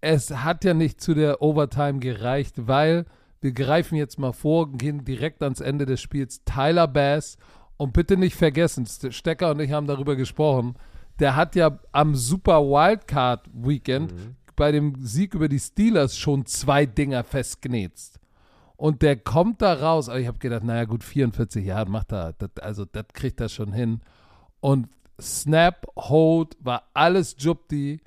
[0.00, 3.04] es hat ja nicht zu der Overtime gereicht, weil
[3.40, 6.42] wir greifen jetzt mal vor, gehen direkt ans Ende des Spiels.
[6.44, 7.36] Tyler Bass
[7.76, 10.74] und bitte nicht vergessen, St- Stecker und ich haben darüber gesprochen.
[11.20, 14.36] Der hat ja am Super Wildcard Weekend Mhm.
[14.56, 18.18] bei dem Sieg über die Steelers schon zwei Dinger festgenetzt.
[18.76, 20.08] Und der kommt da raus.
[20.08, 22.32] Aber ich habe gedacht, naja, gut, 44 Jahre macht er.
[22.32, 24.00] Das, also, das kriegt er schon hin.
[24.64, 24.88] Und
[25.20, 28.00] Snap, Hold, war alles Jupti.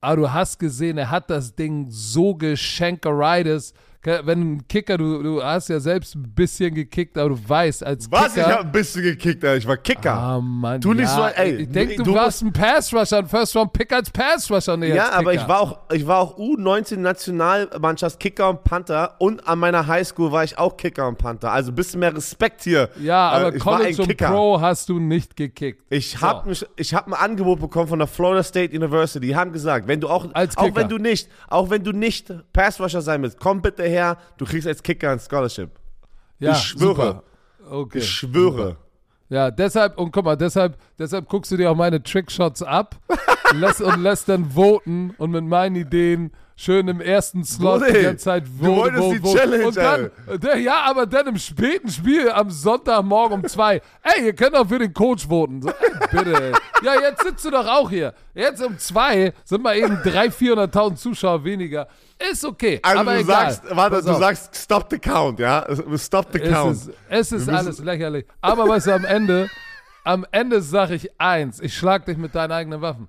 [0.00, 3.74] Aber du hast gesehen, er hat das Ding so geschenkeritis.
[4.02, 8.10] Wenn ein Kicker, du, du hast ja selbst ein bisschen gekickt, aber du weißt, als
[8.10, 8.28] Was?
[8.28, 8.46] Ich Kicker.
[8.50, 9.56] habe ein bisschen gekickt, Alter.
[9.56, 10.14] Ich war Kicker.
[10.14, 13.92] Ah, Mann, nicht ja, so, ey, Ich denke, du, du warst ein Pass-Rusher, ein First-Round-Pick
[13.92, 14.76] als Pass-Rusher.
[14.76, 19.14] Nee, Ja, als aber ich war auch, ich war auch U19 Nationalmannschaft Kicker und Panther
[19.18, 21.50] und an meiner Highschool war ich auch Kicker und Panther.
[21.52, 22.88] Also ein bisschen mehr Respekt hier.
[23.00, 24.16] Ja, aber Äh, ich war College und.
[24.16, 25.82] Pro hast du nicht gekickt.
[25.90, 26.20] Ich So.
[26.20, 29.26] habe ich hab ein Angebot bekommen von der Florida State University.
[29.26, 30.76] Die haben gesagt, wenn du auch, Als auch Kicker.
[30.76, 34.44] wenn du nicht, auch wenn du nicht Pass Rusher sein willst, komm bitte her, du
[34.44, 35.70] kriegst als Kicker ein Scholarship.
[36.38, 36.88] Ja, ich schwöre.
[36.88, 37.22] super.
[37.70, 37.98] Okay.
[37.98, 38.76] Ich schwöre.
[39.28, 42.96] Ja, deshalb, und guck mal, deshalb, deshalb guckst du dir auch meine Trickshots ab
[43.54, 48.02] lässt, und lässt dann voten und mit meinen Ideen schön im ersten Slot Bruder, die
[48.02, 49.38] ganze Zeit du vote, wolltest vote, die vote.
[49.38, 54.26] Challenge, Und dann, der, ja, aber dann im späten Spiel am Sonntagmorgen um zwei, ey,
[54.26, 55.62] ihr könnt auch für den Coach voten.
[55.62, 55.74] So, ey,
[56.10, 56.52] bitte, ey.
[56.82, 58.12] Ja, jetzt sitzt du doch auch hier.
[58.34, 60.32] Jetzt um zwei sind mal eben 300.000,
[60.72, 61.86] 400.000 Zuschauer weniger.
[62.30, 63.50] Ist okay, Also aber du egal.
[63.52, 64.18] sagst, warte, Pass du auf.
[64.18, 65.64] sagst, stop the count, ja?
[65.96, 66.72] Stop the Es count.
[66.76, 68.26] ist, es ist Wir müssen- alles lächerlich.
[68.40, 69.48] Aber weißt du, am Ende,
[70.02, 73.08] am Ende sage ich eins: Ich schlag dich mit deinen eigenen Waffen.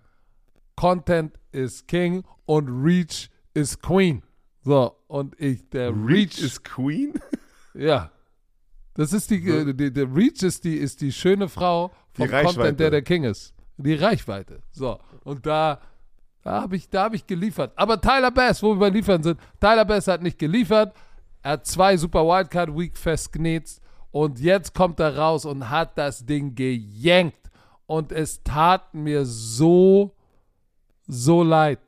[0.76, 3.30] Content is King und Reach
[3.60, 4.24] is Queen.
[4.64, 7.14] So, und ich, der Reach, Reach is Queen?
[7.74, 8.12] ja.
[8.94, 12.32] Das ist die, äh, die, der Reach ist die, ist die schöne Frau vom Die
[12.32, 12.58] Reichweite.
[12.58, 13.54] Content, der der King ist.
[13.78, 14.62] Die Reichweite.
[14.72, 15.80] So, und da,
[16.44, 17.72] da habe ich, da hab ich geliefert.
[17.76, 20.94] Aber Tyler Bass, wo wir bei Liefern sind, Tyler Bass hat nicht geliefert.
[21.42, 23.82] Er hat zwei Super Wildcard Week festgenetzt
[24.12, 27.50] und jetzt kommt er raus und hat das Ding gejenkt.
[27.86, 30.16] Und es tat mir so,
[31.08, 31.80] so leid.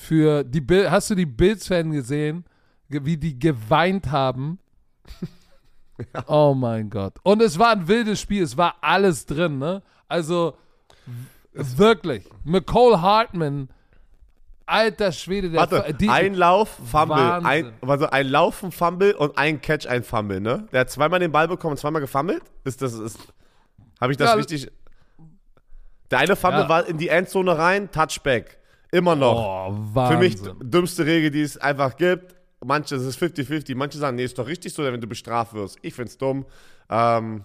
[0.00, 2.44] Für die Bill hast du die Bills-Fans gesehen,
[2.88, 4.60] ge- wie die geweint haben?
[6.28, 7.14] Oh mein Gott.
[7.24, 9.82] Und es war ein wildes Spiel, es war alles drin, ne?
[10.06, 10.56] Also
[11.52, 12.28] w- wirklich.
[12.44, 13.68] McCole Hartman,
[14.66, 19.36] alter Schwede, der Warte, die, ein Lauf, Fumble, ein, also ein Lauf, ein Fumble und
[19.36, 20.68] ein Catch, ein Fumble, ne?
[20.70, 22.42] Der hat zweimal den Ball bekommen und zweimal gefummelt.
[22.62, 23.18] Ist das, ist,
[24.00, 24.70] habe ich das Ja, richtig?
[26.12, 26.68] Der eine Fumble Ja.
[26.68, 28.57] war in die Endzone rein, Touchback.
[28.90, 29.68] Immer noch.
[29.94, 32.34] Oh, Für mich dümmste Regel, die es einfach gibt.
[32.64, 33.76] Manche, es ist 50-50.
[33.76, 35.78] Manche sagen, nee, ist doch richtig so, wenn du bestraft wirst.
[35.82, 36.46] Ich find's dumm.
[36.88, 37.42] Ähm,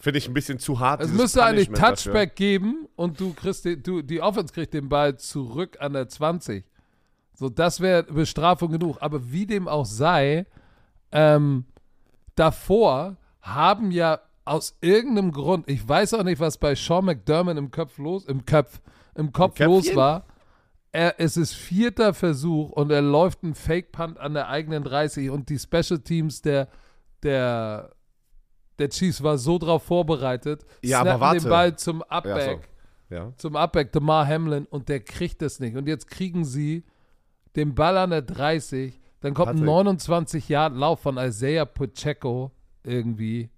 [0.00, 1.00] Finde ich ein bisschen zu hart.
[1.00, 5.18] Es müsste eigentlich Touchback geben und du kriegst den, du, die Offense kriegt den Ball
[5.18, 6.64] zurück an der 20.
[7.34, 8.98] So, das wäre Bestrafung genug.
[9.00, 10.46] Aber wie dem auch sei,
[11.10, 11.64] ähm,
[12.36, 17.70] davor haben ja aus irgendeinem Grund, ich weiß auch nicht, was bei Sean McDermott im
[17.70, 18.80] Kopf los, im Kopf,
[19.16, 20.24] im Kopf Im los war.
[20.92, 25.48] Er, es ist vierter Versuch und er läuft einen Fake-Punt an der eigenen 30 und
[25.50, 26.68] die Special Teams der,
[27.22, 27.90] der,
[28.78, 31.40] der Chiefs war so drauf vorbereitet, Ja, aber warte.
[31.40, 32.14] den Ball zum Ja, so.
[32.30, 32.68] Upback,
[33.10, 33.32] Ja.
[33.36, 35.76] zum Upback, DeMar Hamlin und der kriegt es nicht.
[35.76, 36.84] Und jetzt kriegen sie
[37.56, 39.66] den Ball an der 30, dann kommt ein Patrick.
[39.66, 42.50] 29 Yard Lauf von Isaiah Pacheco
[42.84, 43.50] irgendwie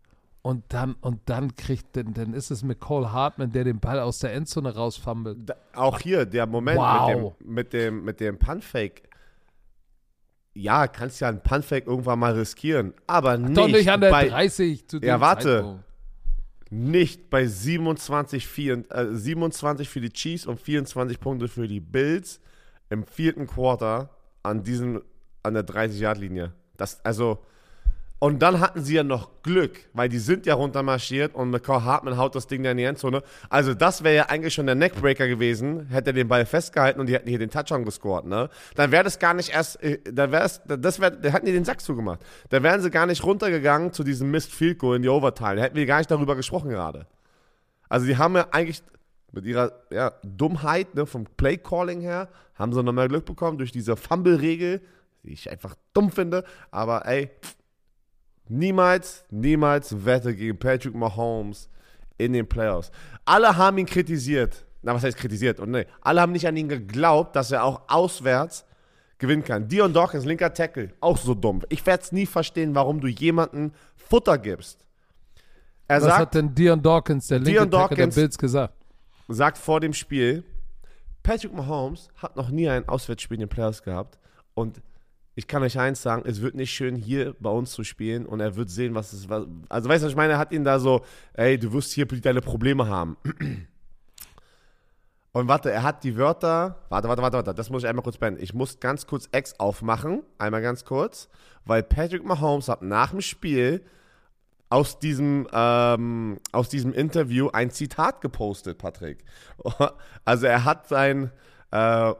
[0.42, 4.20] und dann und dann kriegt dann, dann ist es McCall Hartman, der den Ball aus
[4.20, 5.54] der Endzone rausfummelt.
[5.74, 7.34] Auch hier, der Moment Wow.
[7.40, 9.02] mit dem, mit dem, mit dem Punfake.
[10.54, 14.28] Ja, kannst ja einen Punfake irgendwann mal riskieren, aber nicht, Doch nicht an der bei,
[14.28, 15.48] 30 zu Ja, warte.
[15.58, 15.84] Zeitpunkt.
[16.70, 22.40] nicht bei 27, 4, äh, 27 für die Chiefs und 24 Punkte für die Bills
[22.88, 24.10] im vierten Quarter
[24.42, 25.02] an diesem,
[25.44, 26.52] an der 30-Yard-Linie.
[26.76, 27.38] Das, also,
[28.22, 32.18] Und dann hatten sie ja noch Glück, weil die sind ja runtermarschiert und McCall Hartman
[32.18, 33.22] haut das Ding dann in die Endzone.
[33.48, 37.06] Also das wäre ja eigentlich schon der Neckbreaker gewesen, hätte er den Ball festgehalten und
[37.06, 38.50] die hätten hier den Touchdown gescored, ne?
[38.74, 41.52] Dann wäre das gar nicht erst, äh, da wäre es, das wäre, da hätten die
[41.52, 42.20] den Sack zugemacht.
[42.50, 45.56] Da wären sie gar nicht runtergegangen zu diesem Mist Field Goal in die Overtime.
[45.56, 47.06] Da hätten wir gar nicht darüber gesprochen gerade.
[47.88, 48.82] Also die haben ja eigentlich
[49.32, 53.72] mit ihrer ja, Dummheit, ne, vom Play-Calling her, haben sie noch mehr Glück bekommen durch
[53.72, 54.82] diese Fumble-Regel,
[55.22, 56.44] die ich einfach dumm finde.
[56.70, 57.30] Aber ey,
[58.50, 61.68] niemals, niemals Wette gegen Patrick Mahomes
[62.18, 62.90] in den Playoffs.
[63.24, 64.64] Alle haben ihn kritisiert.
[64.82, 65.60] Na, was heißt kritisiert?
[65.60, 68.64] Und nee, alle haben nicht an ihn geglaubt, dass er auch auswärts
[69.18, 69.68] gewinnen kann.
[69.68, 71.62] Dion Dawkins, linker Tackle, auch so dumm.
[71.68, 74.84] Ich werde es nie verstehen, warum du jemanden Futter gibst.
[75.86, 78.74] Er Was sagt, hat denn Dion Dawkins, der linke Dion Tackle der Dawkins- Bills, gesagt?
[79.28, 80.42] sagt vor dem Spiel,
[81.22, 84.18] Patrick Mahomes hat noch nie ein Auswärtsspiel in den Playoffs gehabt
[84.54, 84.80] und
[85.34, 88.40] ich kann euch eins sagen, es wird nicht schön, hier bei uns zu spielen und
[88.40, 90.34] er wird sehen, was es was, Also, weißt du, was ich meine?
[90.34, 91.02] Er hat ihn da so,
[91.34, 93.16] ey, du wirst hier deine Probleme haben.
[95.32, 96.82] Und warte, er hat die Wörter.
[96.88, 97.54] Warte, warte, warte, warte.
[97.54, 98.42] Das muss ich einmal kurz beenden.
[98.42, 100.24] Ich muss ganz kurz X aufmachen.
[100.38, 101.28] Einmal ganz kurz.
[101.64, 103.84] Weil Patrick Mahomes hat nach dem Spiel
[104.70, 109.24] aus diesem, ähm, aus diesem Interview ein Zitat gepostet, Patrick.
[110.24, 111.30] Also er hat sein.
[111.70, 112.12] Äh,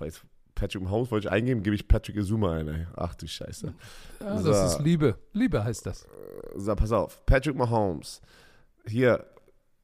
[0.00, 0.24] jetzt
[0.54, 2.68] Patrick Mahomes wollte ich eingeben, gebe ich Patrick Izuma ein.
[2.68, 2.86] Ey.
[2.96, 3.74] Ach du Scheiße.
[4.20, 4.48] Ja, So.
[4.50, 5.16] das ist Liebe.
[5.32, 6.06] Liebe heißt das.
[6.56, 7.24] So, pass auf.
[7.26, 8.20] Patrick Mahomes.
[8.86, 9.24] Hier,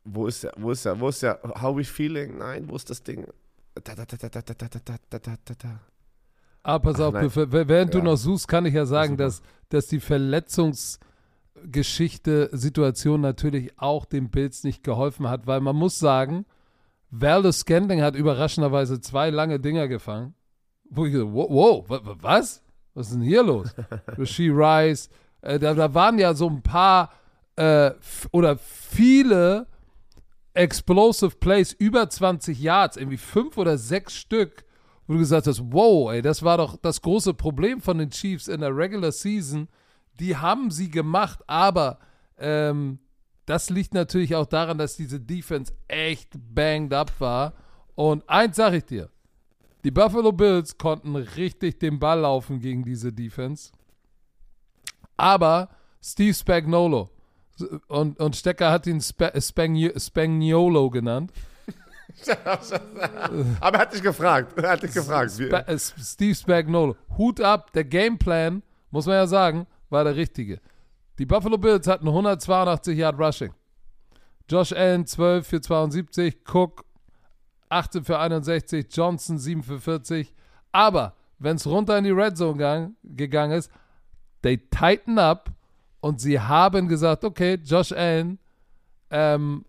[0.05, 0.53] wo ist der?
[0.57, 0.99] Wo ist der?
[1.01, 1.41] Wo ist der?
[1.61, 2.39] How we feeling?
[2.39, 3.27] Nein, wo ist das Ding?
[3.75, 4.69] Da, da, da, da, da, da, da,
[5.11, 5.81] da, da, da,
[6.63, 8.05] Ah, pass Ach, auf, bevor- während du Ja.
[8.05, 9.25] noch suchst, kann ich ja sagen, Super.
[9.25, 15.99] dass, dass die Verletzungsgeschichte, Situation natürlich auch den Bills nicht geholfen hat, weil man muss
[15.99, 16.45] sagen,
[17.11, 20.35] Valdez Scantling hat überraschenderweise zwei lange Dinger gefangen.
[20.91, 22.63] Wo ich so, wow, wow wa- wa- was?
[22.95, 23.73] Was ist denn hier los?
[24.19, 25.09] Rasheed Rice,
[25.43, 27.11] äh, da, da waren ja so ein paar
[27.57, 27.93] äh,
[28.33, 29.67] oder viele
[30.55, 34.65] Explosive Plays über 20 Yards, irgendwie fünf oder sechs Stück,
[35.07, 38.49] wo du gesagt hast, wow, ey, das war doch das große Problem von den Chiefs
[38.49, 39.69] in der Regular Season.
[40.19, 41.99] Die haben sie gemacht, aber
[42.37, 42.99] ähm,
[43.47, 47.55] das liegt natürlich auch daran, dass diese Defense echt banged up war.
[47.95, 49.09] Und eins sage ich dir,
[49.85, 53.73] die Buffalo Bills konnten richtig den Ball laufen gegen diese Defense.
[55.17, 55.69] Aber
[56.03, 57.11] Steve Spagnolo
[57.89, 61.33] und, und Stecker hat ihn Spa Spagn Spagnolo genannt.
[63.61, 64.59] Aber er hat dich gefragt.
[64.59, 65.33] Er hat dich gefragt.
[65.33, 66.97] Spa äh, Steve Spagnolo.
[67.17, 70.61] Hut ab, der Gameplan, muss man ja sagen, war der richtige.
[71.19, 73.53] Die Buffalo Bills hatten 182 Yard Rushing.
[74.49, 76.85] Josh Allen 12 für 72, Cook
[77.71, 80.35] 18 für 61, Johnson 7 für 40.
[80.73, 83.71] Aber wenn es runter in die Red Zone gang, gegangen ist,
[84.43, 85.51] they tighten up
[86.01, 88.39] und sie haben gesagt, okay, Josh Allen
[89.11, 89.65] ähm,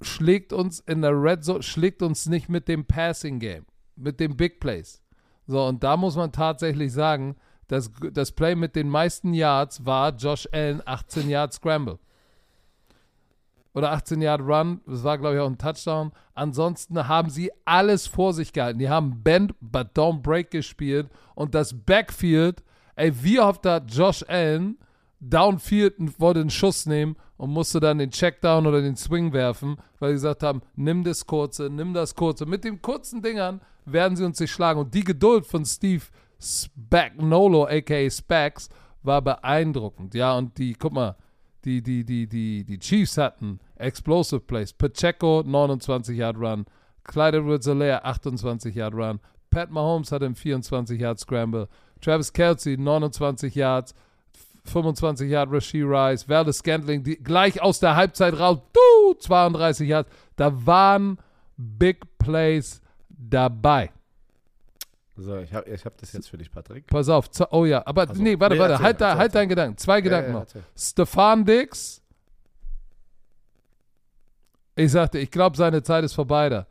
[0.00, 4.36] schlägt uns in der Red Zone, schlägt uns nicht mit dem Passing Game, mit dem
[4.36, 5.02] Big Plays.
[5.46, 7.36] So, und da muss man tatsächlich sagen,
[7.68, 11.98] das, das Play mit den meisten Yards war Josh Allen 18 Yard Scramble.
[13.74, 16.12] Oder 18 Yard Run, das war, glaube ich, auch ein Touchdown.
[16.34, 18.78] Ansonsten haben sie alles vor sich gehalten.
[18.78, 21.08] Die haben Bend, but don't break gespielt.
[21.34, 22.62] Und das Backfield,
[22.94, 24.78] ey, wie oft hat Josh Allen
[25.18, 29.76] downfield und wollte einen Schuss nehmen und musste dann den Checkdown oder den Swing werfen,
[29.98, 32.46] weil sie gesagt haben, nimm das kurze, nimm das kurze.
[32.46, 34.80] Mit den kurzen Dingern werden sie uns nicht schlagen.
[34.80, 36.04] Und die Geduld von Steve
[36.40, 38.68] Spagnolo, aka Spags,
[39.02, 40.14] war beeindruckend.
[40.14, 41.16] Ja, und die, guck mal,
[41.64, 44.72] die, die, die, die, die Chiefs hatten Explosive Plays.
[44.72, 46.66] Pacheco, 29 Yard Run.
[47.04, 49.20] Clyde Edwards-Helaire, 28 Yard Run.
[49.50, 51.68] Pat Mahomes hatte einen 24 Yard Scramble.
[52.00, 53.94] Travis Kelsey, 29 Yards.
[54.64, 56.28] 25 Yard Rasheed Rice.
[56.28, 58.58] Valdez Scantling, die, gleich aus der Halbzeit raus.
[58.72, 60.10] Du, 32 Yards.
[60.36, 61.18] Da waren
[61.56, 63.90] Big Plays dabei.
[65.16, 66.86] So, ich habe ich hab das jetzt für dich, Patrick.
[66.88, 67.28] Pass auf.
[67.50, 68.72] Oh ja, aber Also, nee, warte, nee, warte.
[68.74, 69.40] erzähl, halt da, erzähl, halt erzähl.
[69.40, 69.76] deinen Gedanken.
[69.78, 70.40] Zwei Gedanken ja, noch.
[70.42, 70.62] erzähl.
[70.76, 72.02] Stefan Dix.
[74.76, 76.66] Ich sagte, ich glaube, seine Zeit ist vorbei da.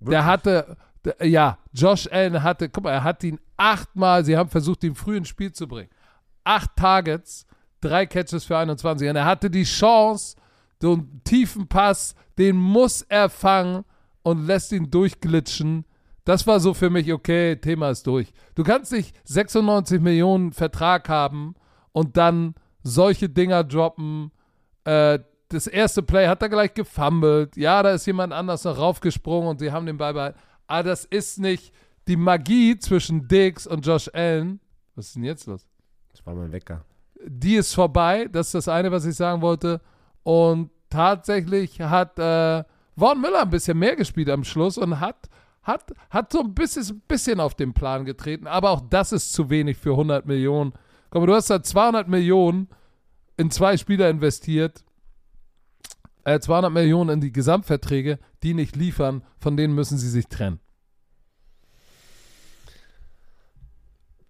[0.00, 4.48] Der hatte, der, ja, Josh Allen hatte, guck mal, er hat ihn achtmal, sie haben
[4.48, 5.90] versucht, ihn früh ins Spiel zu bringen.
[6.42, 7.46] Acht Targets,
[7.80, 9.08] drei Catches für 21.
[9.08, 10.36] Und er hatte die Chance,
[10.80, 13.84] so einen tiefen Pass, den muss er fangen
[14.22, 15.84] und lässt ihn durchglitschen.
[16.24, 18.32] Das war so für mich, okay, Thema ist durch.
[18.54, 21.54] Du kannst nicht 96 Millionen Vertrag haben
[21.92, 24.30] und dann solche Dinger droppen.
[24.84, 27.56] Äh, das erste Play hat er gleich gefummelt.
[27.56, 30.38] Ja, da ist jemand anders noch raufgesprungen und sie haben den Ball behalten.
[30.66, 31.74] Aber das ist nicht
[32.06, 34.60] die Magie zwischen Diggs und Josh Allen.
[34.94, 35.66] Was ist denn jetzt los?
[36.12, 36.84] Das war mein Wecker.
[37.26, 38.28] die ist vorbei.
[38.30, 39.80] Das ist das eine, was ich sagen wollte.
[40.22, 42.64] Und tatsächlich hat äh,
[42.96, 45.28] Vaughn Miller ein bisschen mehr gespielt am Schluss und hat,
[45.70, 48.46] hat, hat so ein bisschen, bisschen auf den Plan getreten.
[48.46, 50.72] Aber auch das ist zu wenig für 100 Millionen.
[51.10, 52.68] Komm, du hast da 200 Millionen
[53.36, 54.84] in zwei Spieler investiert.
[56.24, 60.60] Äh, 200 Millionen in die Gesamtverträge, die nicht liefern, von denen müssen sie sich trennen.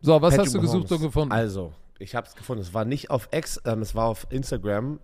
[0.00, 0.92] So, was Patrick hast du gesucht Mahomes.
[0.92, 1.32] und gefunden?
[1.32, 2.62] Also, ich habe es gefunden.
[2.62, 5.00] Es war nicht auf X, ähm, es war auf Instagram.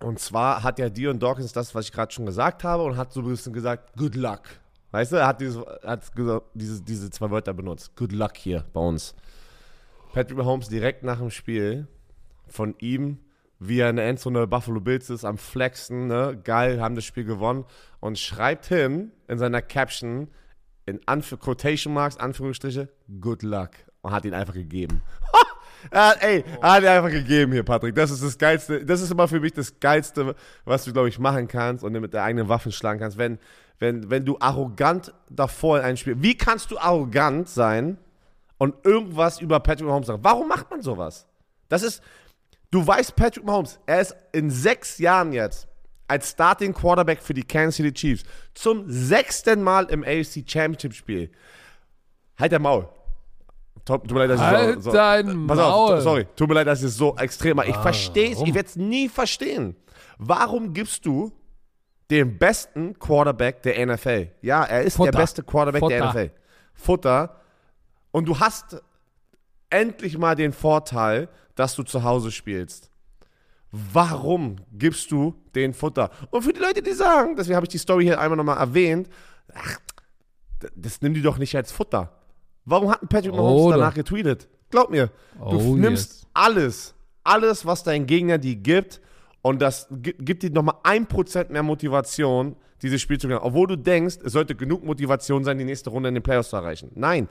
[0.00, 3.12] Und zwar hat ja Dion Dawkins das, was ich gerade schon gesagt habe, und hat
[3.12, 4.42] so ein bisschen gesagt, good luck.
[4.90, 6.10] Weißt du, er hat, dieses, hat
[6.54, 7.94] diese, diese zwei Wörter benutzt.
[7.96, 9.14] Good luck hier bei uns.
[10.12, 11.86] Patrick Mahomes direkt nach dem Spiel
[12.48, 13.18] von ihm,
[13.60, 16.40] wie er in der Endzone Buffalo Bills ist, am Flexen, ne?
[16.42, 17.64] geil, haben das Spiel gewonnen
[18.00, 20.28] und schreibt hin in seiner Caption,
[20.86, 22.88] in Anf Quotation Marks, Anführungsstriche,
[23.20, 23.70] good luck.
[24.02, 25.02] Und hat ihn einfach gegeben.
[25.90, 27.94] er hat, ey, er hat ihn einfach gegeben hier, Patrick.
[27.94, 28.84] Das ist das Geilste.
[28.84, 30.34] Das ist immer für mich das Geilste,
[30.64, 33.18] was du, glaube ich, machen kannst und mit der eigenen Waffe schlagen kannst.
[33.18, 33.38] Wenn,
[33.80, 36.22] wenn, wenn du arrogant davor in ein Spiel.
[36.22, 37.98] Wie kannst du arrogant sein
[38.58, 40.22] und irgendwas über Patrick Mahomes sagen?
[40.22, 41.26] Warum macht man sowas?
[41.68, 42.02] Das ist.
[42.70, 45.66] Du weißt, Patrick Mahomes, er ist in sechs Jahren jetzt
[46.06, 48.22] als Starting Quarterback für die Kansas City Chiefs
[48.54, 51.30] zum sechsten Mal im AFC Championship Spiel.
[52.38, 52.88] Halt der Maul.
[53.84, 55.94] Tut tut mir leid, dass Halt ich so, so dein Pass Maul.
[55.96, 56.26] auf, sorry.
[56.36, 57.70] Tut mir leid, dass ich es so extrem mache.
[57.70, 59.74] Ich verstehe es, ich werde es nie verstehen.
[60.18, 61.32] Warum gibst du
[62.10, 64.28] den besten Quarterback der NFL?
[64.42, 65.12] Ja, er ist Futter.
[65.12, 66.10] der beste Quarterback der Futter.
[66.20, 66.30] NFL.
[66.74, 67.36] Futter.
[68.10, 68.82] Und du hast
[69.70, 72.90] endlich mal den Vorteil, dass du zu Hause spielst.
[73.72, 76.10] Warum gibst du den Futter?
[76.30, 79.08] Und für die Leute, die sagen, deswegen habe ich die Story hier einmal nochmal erwähnt,
[79.54, 79.78] ach,
[80.74, 82.12] das nimm die doch nicht als Futter.
[82.64, 83.76] Warum hat Patrick Mahomes Oder.
[83.78, 84.48] danach getweetet?
[84.70, 86.26] Glaub mir, du Oh, nimmst yes.
[86.34, 86.94] alles,
[87.24, 89.00] alles, was dein Gegner dir gibt
[89.42, 93.44] und das gi- gibt dir nochmal ein Prozent mehr Motivation, dieses Spiel zu gewinnen.
[93.44, 96.56] Obwohl du denkst, es sollte genug Motivation sein, die nächste Runde in den Playoffs zu
[96.56, 96.90] erreichen.
[96.94, 97.28] Nein,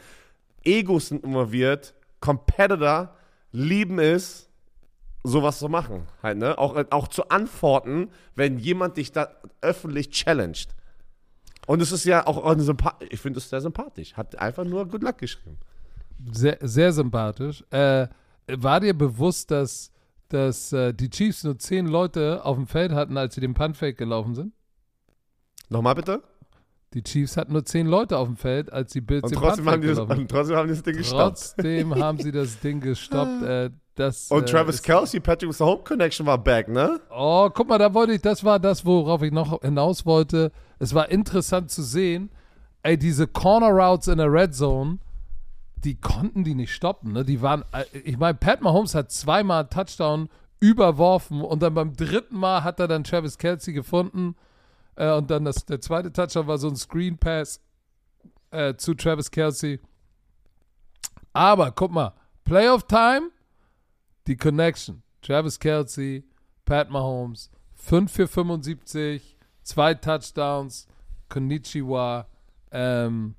[0.63, 3.15] Egos sind involviert, Competitor
[3.51, 4.49] lieben es,
[5.23, 6.03] sowas zu machen.
[6.23, 6.57] Halt, ne?
[6.57, 9.29] auch, auch zu antworten, wenn jemand dich da
[9.61, 10.69] öffentlich challenged.
[11.67, 14.15] Und es ist ja auch Sympa ich finde es sehr sympathisch.
[14.15, 15.57] Hat einfach nur Good Luck geschrieben.
[16.31, 17.63] Sehr, sehr sympathisch.
[17.69, 18.07] Äh,
[18.47, 19.91] war dir bewusst, dass,
[20.29, 23.97] dass äh, die Chiefs nur zehn Leute auf dem Feld hatten, als sie den Punt-Fake
[23.97, 24.53] gelaufen sind?
[25.69, 26.21] Nochmal bitte?
[26.93, 29.69] Die Chiefs hatten nur zehn Leute auf dem Feld, als die Bills Und den trotzdem
[29.69, 30.21] haben, die das, gelaufen sind.
[30.21, 31.37] und trotzdem haben die das Ding gestoppt.
[31.37, 33.43] Trotzdem haben sie das Ding gestoppt.
[33.43, 36.99] Äh, das, Und äh, Travis Kelsey, Patrick the Home Connection war back, ne?
[37.11, 40.51] Oh, guck mal, da wollte ich, das war das, worauf ich noch hinaus wollte.
[40.79, 42.31] Es war interessant zu sehen,
[42.81, 44.97] ey, diese Corner Routes in der Red Zone,
[45.83, 47.25] die konnten die nicht stoppen, ne?
[47.25, 52.37] Die waren, äh, ich meine, Pat Mahomes hat zweimal Touchdown überworfen und dann beim dritten
[52.37, 54.35] Mal hat er dann Travis Kelsey gefunden
[54.95, 57.61] äh, und dann das, der zweite Touchdown war so ein Screen Pass
[58.51, 59.79] äh, zu Travis Kelsey.
[61.33, 62.13] Aber guck mal,
[62.43, 63.29] Playoff Time,
[64.27, 65.03] die Connection.
[65.21, 66.23] Travis Kelsey,
[66.65, 70.87] Pat Mahomes, 5 für 75, zwei Touchdowns,
[71.29, 72.27] Konnichiwa.
[72.71, 73.35] Ähm,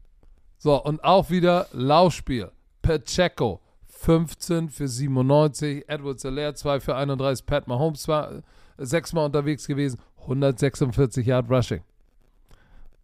[0.63, 2.53] so, und auch wieder Laufspiel.
[2.83, 8.43] Pacheco, 15 für 97, Edward Selaire 2 für 31, Pat Mahomes war äh,
[8.77, 11.81] sechsmal unterwegs gewesen, 146 Yard Rushing.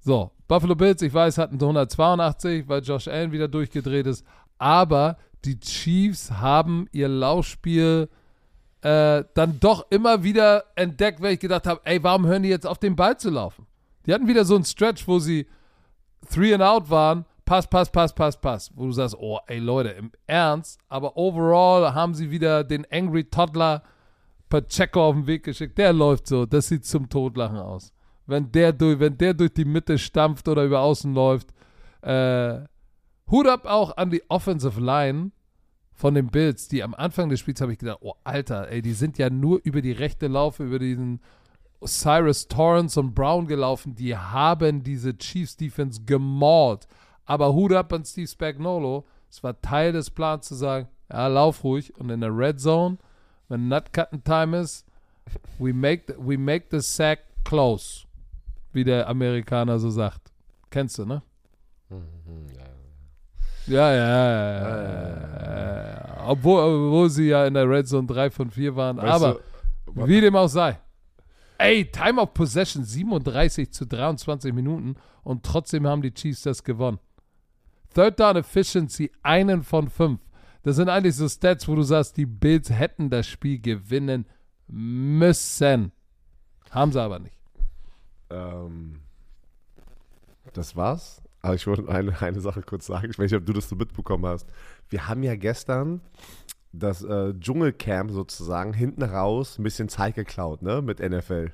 [0.00, 4.24] So, Buffalo Bills, ich weiß, hatten 182, weil Josh Allen wieder durchgedreht ist,
[4.58, 8.10] aber die Chiefs haben ihr Laufspiel
[8.82, 12.66] äh, dann doch immer wieder entdeckt, weil ich gedacht habe, ey, warum hören die jetzt
[12.66, 13.66] auf, den Ball zu laufen?
[14.04, 15.46] Die hatten wieder so einen Stretch, wo sie
[16.30, 19.90] three and out waren, Pass, Pass, Pass, Pass, Pass, wo du sagst, oh, ey Leute,
[19.90, 23.84] im Ernst, aber overall haben sie wieder den Angry Toddler
[24.48, 25.78] Pacheco auf den Weg geschickt.
[25.78, 27.92] Der läuft so, das sieht zum Totlachen aus.
[28.26, 31.54] Wenn der durch, wenn der durch die Mitte stampft oder über außen läuft,
[32.02, 32.62] äh,
[33.30, 35.30] Hut ab auch an die Offensive Line
[35.92, 38.92] von den Bills, die am Anfang des Spiels habe ich gedacht, oh Alter, ey, die
[38.92, 41.20] sind ja nur über die rechte Laufe, über diesen
[41.84, 46.88] Cyrus Torrance und Brown gelaufen, die haben diese Chiefs Defense gemault.
[47.26, 51.62] Aber Hut ab an Steve Spagnolo, es war Teil des Plans zu sagen, ja, lauf
[51.64, 52.98] ruhig und in der Red Zone,
[53.48, 54.86] wenn Nut Cutting Time ist,
[55.58, 58.06] we make, the, we make the sack close,
[58.72, 60.32] wie der Amerikaner so sagt.
[60.70, 61.22] Kennst du, ne?
[63.66, 64.60] Ja, ja, ja.
[64.60, 66.26] ja, ja.
[66.28, 68.96] Obwohl, obwohl sie ja in der Red Zone 3 von 4 waren.
[68.96, 69.40] Weißt aber
[69.86, 70.78] du, wie dem auch sei.
[71.58, 76.98] Ey, Time of Possession 37 zu 23 Minuten und trotzdem haben die Chiefs das gewonnen.
[77.96, 80.20] Third Down Efficiency einen von fünf.
[80.62, 84.26] Das sind eigentlich so Stats, wo du sagst, die Bills hätten das Spiel gewinnen
[84.68, 85.92] müssen.
[86.70, 87.38] Haben sie aber nicht.
[88.28, 89.00] Ähm,
[90.52, 91.22] das war's.
[91.40, 93.08] Aber ich wollte eine, eine Sache kurz sagen.
[93.10, 94.46] Ich weiß nicht, ob du das so mitbekommen hast.
[94.90, 96.02] Wir haben ja gestern
[96.72, 100.82] das äh, Dschungelcamp sozusagen hinten raus ein bisschen Zeit geklaut, ne?
[100.82, 101.50] Mit NFL.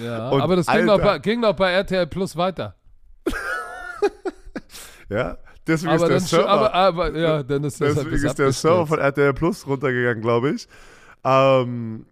[0.00, 1.02] Ja, Und aber das ging Alter.
[1.02, 2.76] bei, ging doch bei RTL Plus weiter.
[5.10, 5.36] Ja?
[5.66, 6.48] Deswegen Aber ist der dann, Server.
[6.48, 10.22] aber, aber, ja, dann ist das Deswegen halt ist der Server von RTL Plus runtergegangen,
[10.22, 10.68] glaube ich.
[11.24, 12.06] Ähm,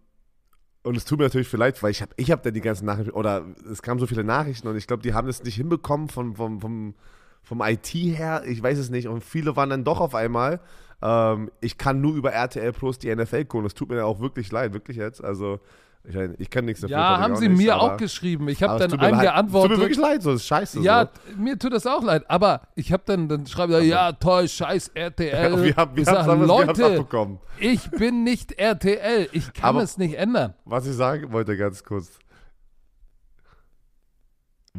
[0.82, 2.86] und es tut mir natürlich viel leid, weil ich habe ich hab dann die ganzen
[2.86, 6.09] Nachrichten, oder es kamen so viele Nachrichten und ich glaube, die haben es nicht hinbekommen
[6.09, 6.94] vom, vom, vom,
[7.42, 9.09] vom IT her, ich weiß es nicht.
[9.09, 10.61] Und viele waren dann doch auf einmal.
[11.01, 13.66] Ähm, ich kann nur über RTL Plus die NFL gucken.
[13.66, 15.22] Es tut mir auch wirklich leid, wirklich jetzt.
[15.22, 15.61] Also,
[16.09, 16.96] ich, ich kann nichts dafür.
[16.96, 18.48] Ja, haben sie nicht, mir aber- auch geschrieben.
[18.48, 19.14] Ich habe dann einem.
[19.14, 19.70] Es tut geantwortet.
[19.72, 20.80] mir wirklich leid, so ist scheiße.
[20.80, 21.36] Ja, so.
[21.42, 22.24] mir tut das auch leid.
[22.28, 25.62] Aber ich habe dann, dann schreibe ich, ja, toll, scheiß RTL.
[25.62, 27.38] wir haben wir ich sag, Leute, abbekommen.
[27.59, 29.28] ich bin nicht RTL.
[29.32, 30.54] Ich kann Aber- es nicht ändern.
[30.64, 32.18] Was ich sagen wollte, ganz kurz.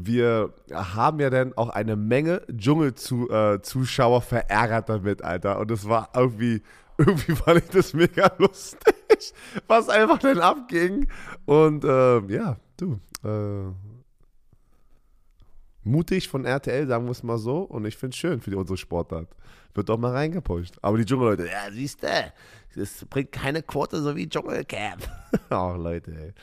[0.01, 5.59] Wir haben ja dann auch eine Menge Dschungel-Zuschauer verärgert damit, Alter.
[5.59, 6.61] Und es war irgendwie,
[6.97, 8.93] irgendwie fand ich das mega lustig,
[9.67, 11.07] was einfach dann abging.
[11.45, 13.72] Und ähm, ja, du, äh,
[15.84, 17.61] mutig von RTL, sagen wir es mal so.
[17.61, 19.28] Und ich finde es schön für die, unsere Sportart.
[19.74, 20.78] Wird doch mal reingepusht.
[20.82, 22.07] Aber die Dschungelleute, ja, siehst du,
[22.76, 25.07] das bringt keine Quote so wie Dschungelcamp.
[25.49, 26.34] Ach, Leute, ey.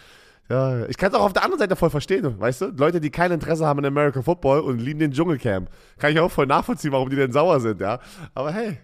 [0.49, 2.66] Ja, ich kann es auch auf der anderen Seite voll verstehen, weißt du?
[2.66, 5.68] Leute, die kein Interesse haben an American Football und lieben den Dschungelcamp.
[5.99, 7.99] Kann ich auch voll nachvollziehen, warum die denn sauer sind, ja?
[8.33, 8.79] Aber hey,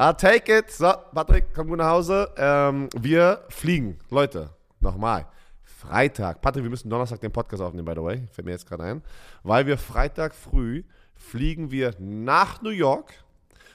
[0.00, 0.70] I take it.
[0.70, 2.32] So, Patrick, komm gut nach Hause.
[2.36, 3.98] Ähm, wir fliegen.
[4.10, 5.26] Leute, nochmal.
[5.64, 6.40] Freitag.
[6.40, 8.28] Patrick, wir müssen Donnerstag den Podcast aufnehmen, by the way.
[8.30, 9.02] Fällt mir jetzt gerade ein.
[9.42, 10.84] Weil wir Freitag früh
[11.16, 13.12] fliegen wir nach New York.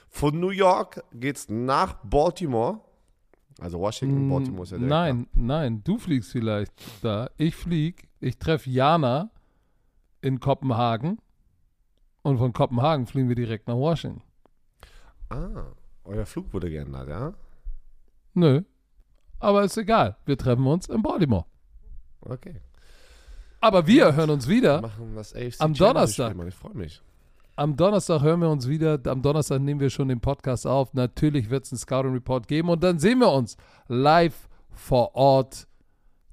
[0.08, 2.80] Von New York geht's nach Baltimore.
[3.60, 6.72] Also Washington, Baltimore ist ja direkt Nein, nein, du fliegst vielleicht
[7.02, 7.28] da.
[7.36, 9.30] Ich flieg, ich treffe Jana
[10.22, 11.18] in Kopenhagen
[12.22, 14.22] und von Kopenhagen fliegen wir direkt nach Washington.
[15.28, 15.66] Ah,
[16.04, 17.34] euer Flug wurde geändert, ja?
[18.34, 18.62] Nö,
[19.38, 20.16] aber ist egal.
[20.24, 21.44] Wir treffen uns in Baltimore.
[22.20, 22.60] Okay.
[23.60, 24.80] Aber wir hören uns wieder.
[24.80, 26.48] Machen das AFC Am Championship Donnerstag.
[26.48, 27.02] Ich freue mich.
[27.56, 28.98] Am Donnerstag hören wir uns wieder.
[29.06, 30.92] Am Donnerstag nehmen wir schon den Podcast auf.
[30.92, 35.68] Natürlich wird es einen Scouting Report geben und dann sehen wir uns live vor Ort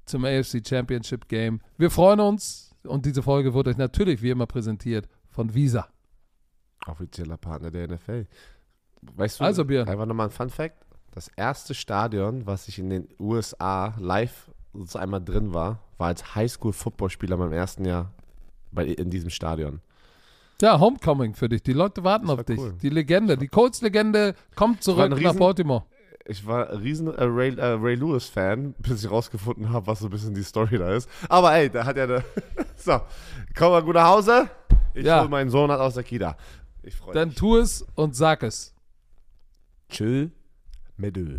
[0.04, 1.60] zum AFC Championship Game.
[1.78, 5.88] Wir freuen uns und diese Folge wird euch natürlich wie immer präsentiert von Visa.
[6.86, 8.26] Offizieller Partner der NFL.
[9.16, 9.88] Weißt du, Also, Björn.
[9.88, 10.76] einfach nochmal ein Fun Fact.
[11.12, 14.50] Das erste Stadion, was ich in den USA live
[14.84, 18.12] so einmal drin war, war als Highschool-Footballspieler beim ersten Jahr
[18.70, 19.80] bei, in diesem Stadion.
[20.62, 21.62] Ja, Homecoming für dich.
[21.62, 22.58] Die Leute warten Das auf dich.
[22.58, 22.74] cool.
[22.80, 25.84] Die Legende, die Colts-Legende kommt zurück nach Riesen- Baltimore.
[26.24, 30.06] Ich war ein riesen äh, Ray, äh, Ray Lewis-Fan, bis ich rausgefunden habe, was so
[30.06, 31.10] ein bisschen die Story da ist.
[31.28, 32.24] Aber ey, da hat er eine.
[32.76, 33.00] so,
[33.58, 34.48] komm mal gut nach Hause.
[34.94, 35.20] Ich Ja.
[35.20, 36.36] hol meinen Sohn halt aus der Kita.
[36.84, 37.36] Ich freue Dann mich.
[37.38, 38.71] tu es und sag es.
[39.92, 40.30] Tschö,
[40.96, 41.38] mais deux.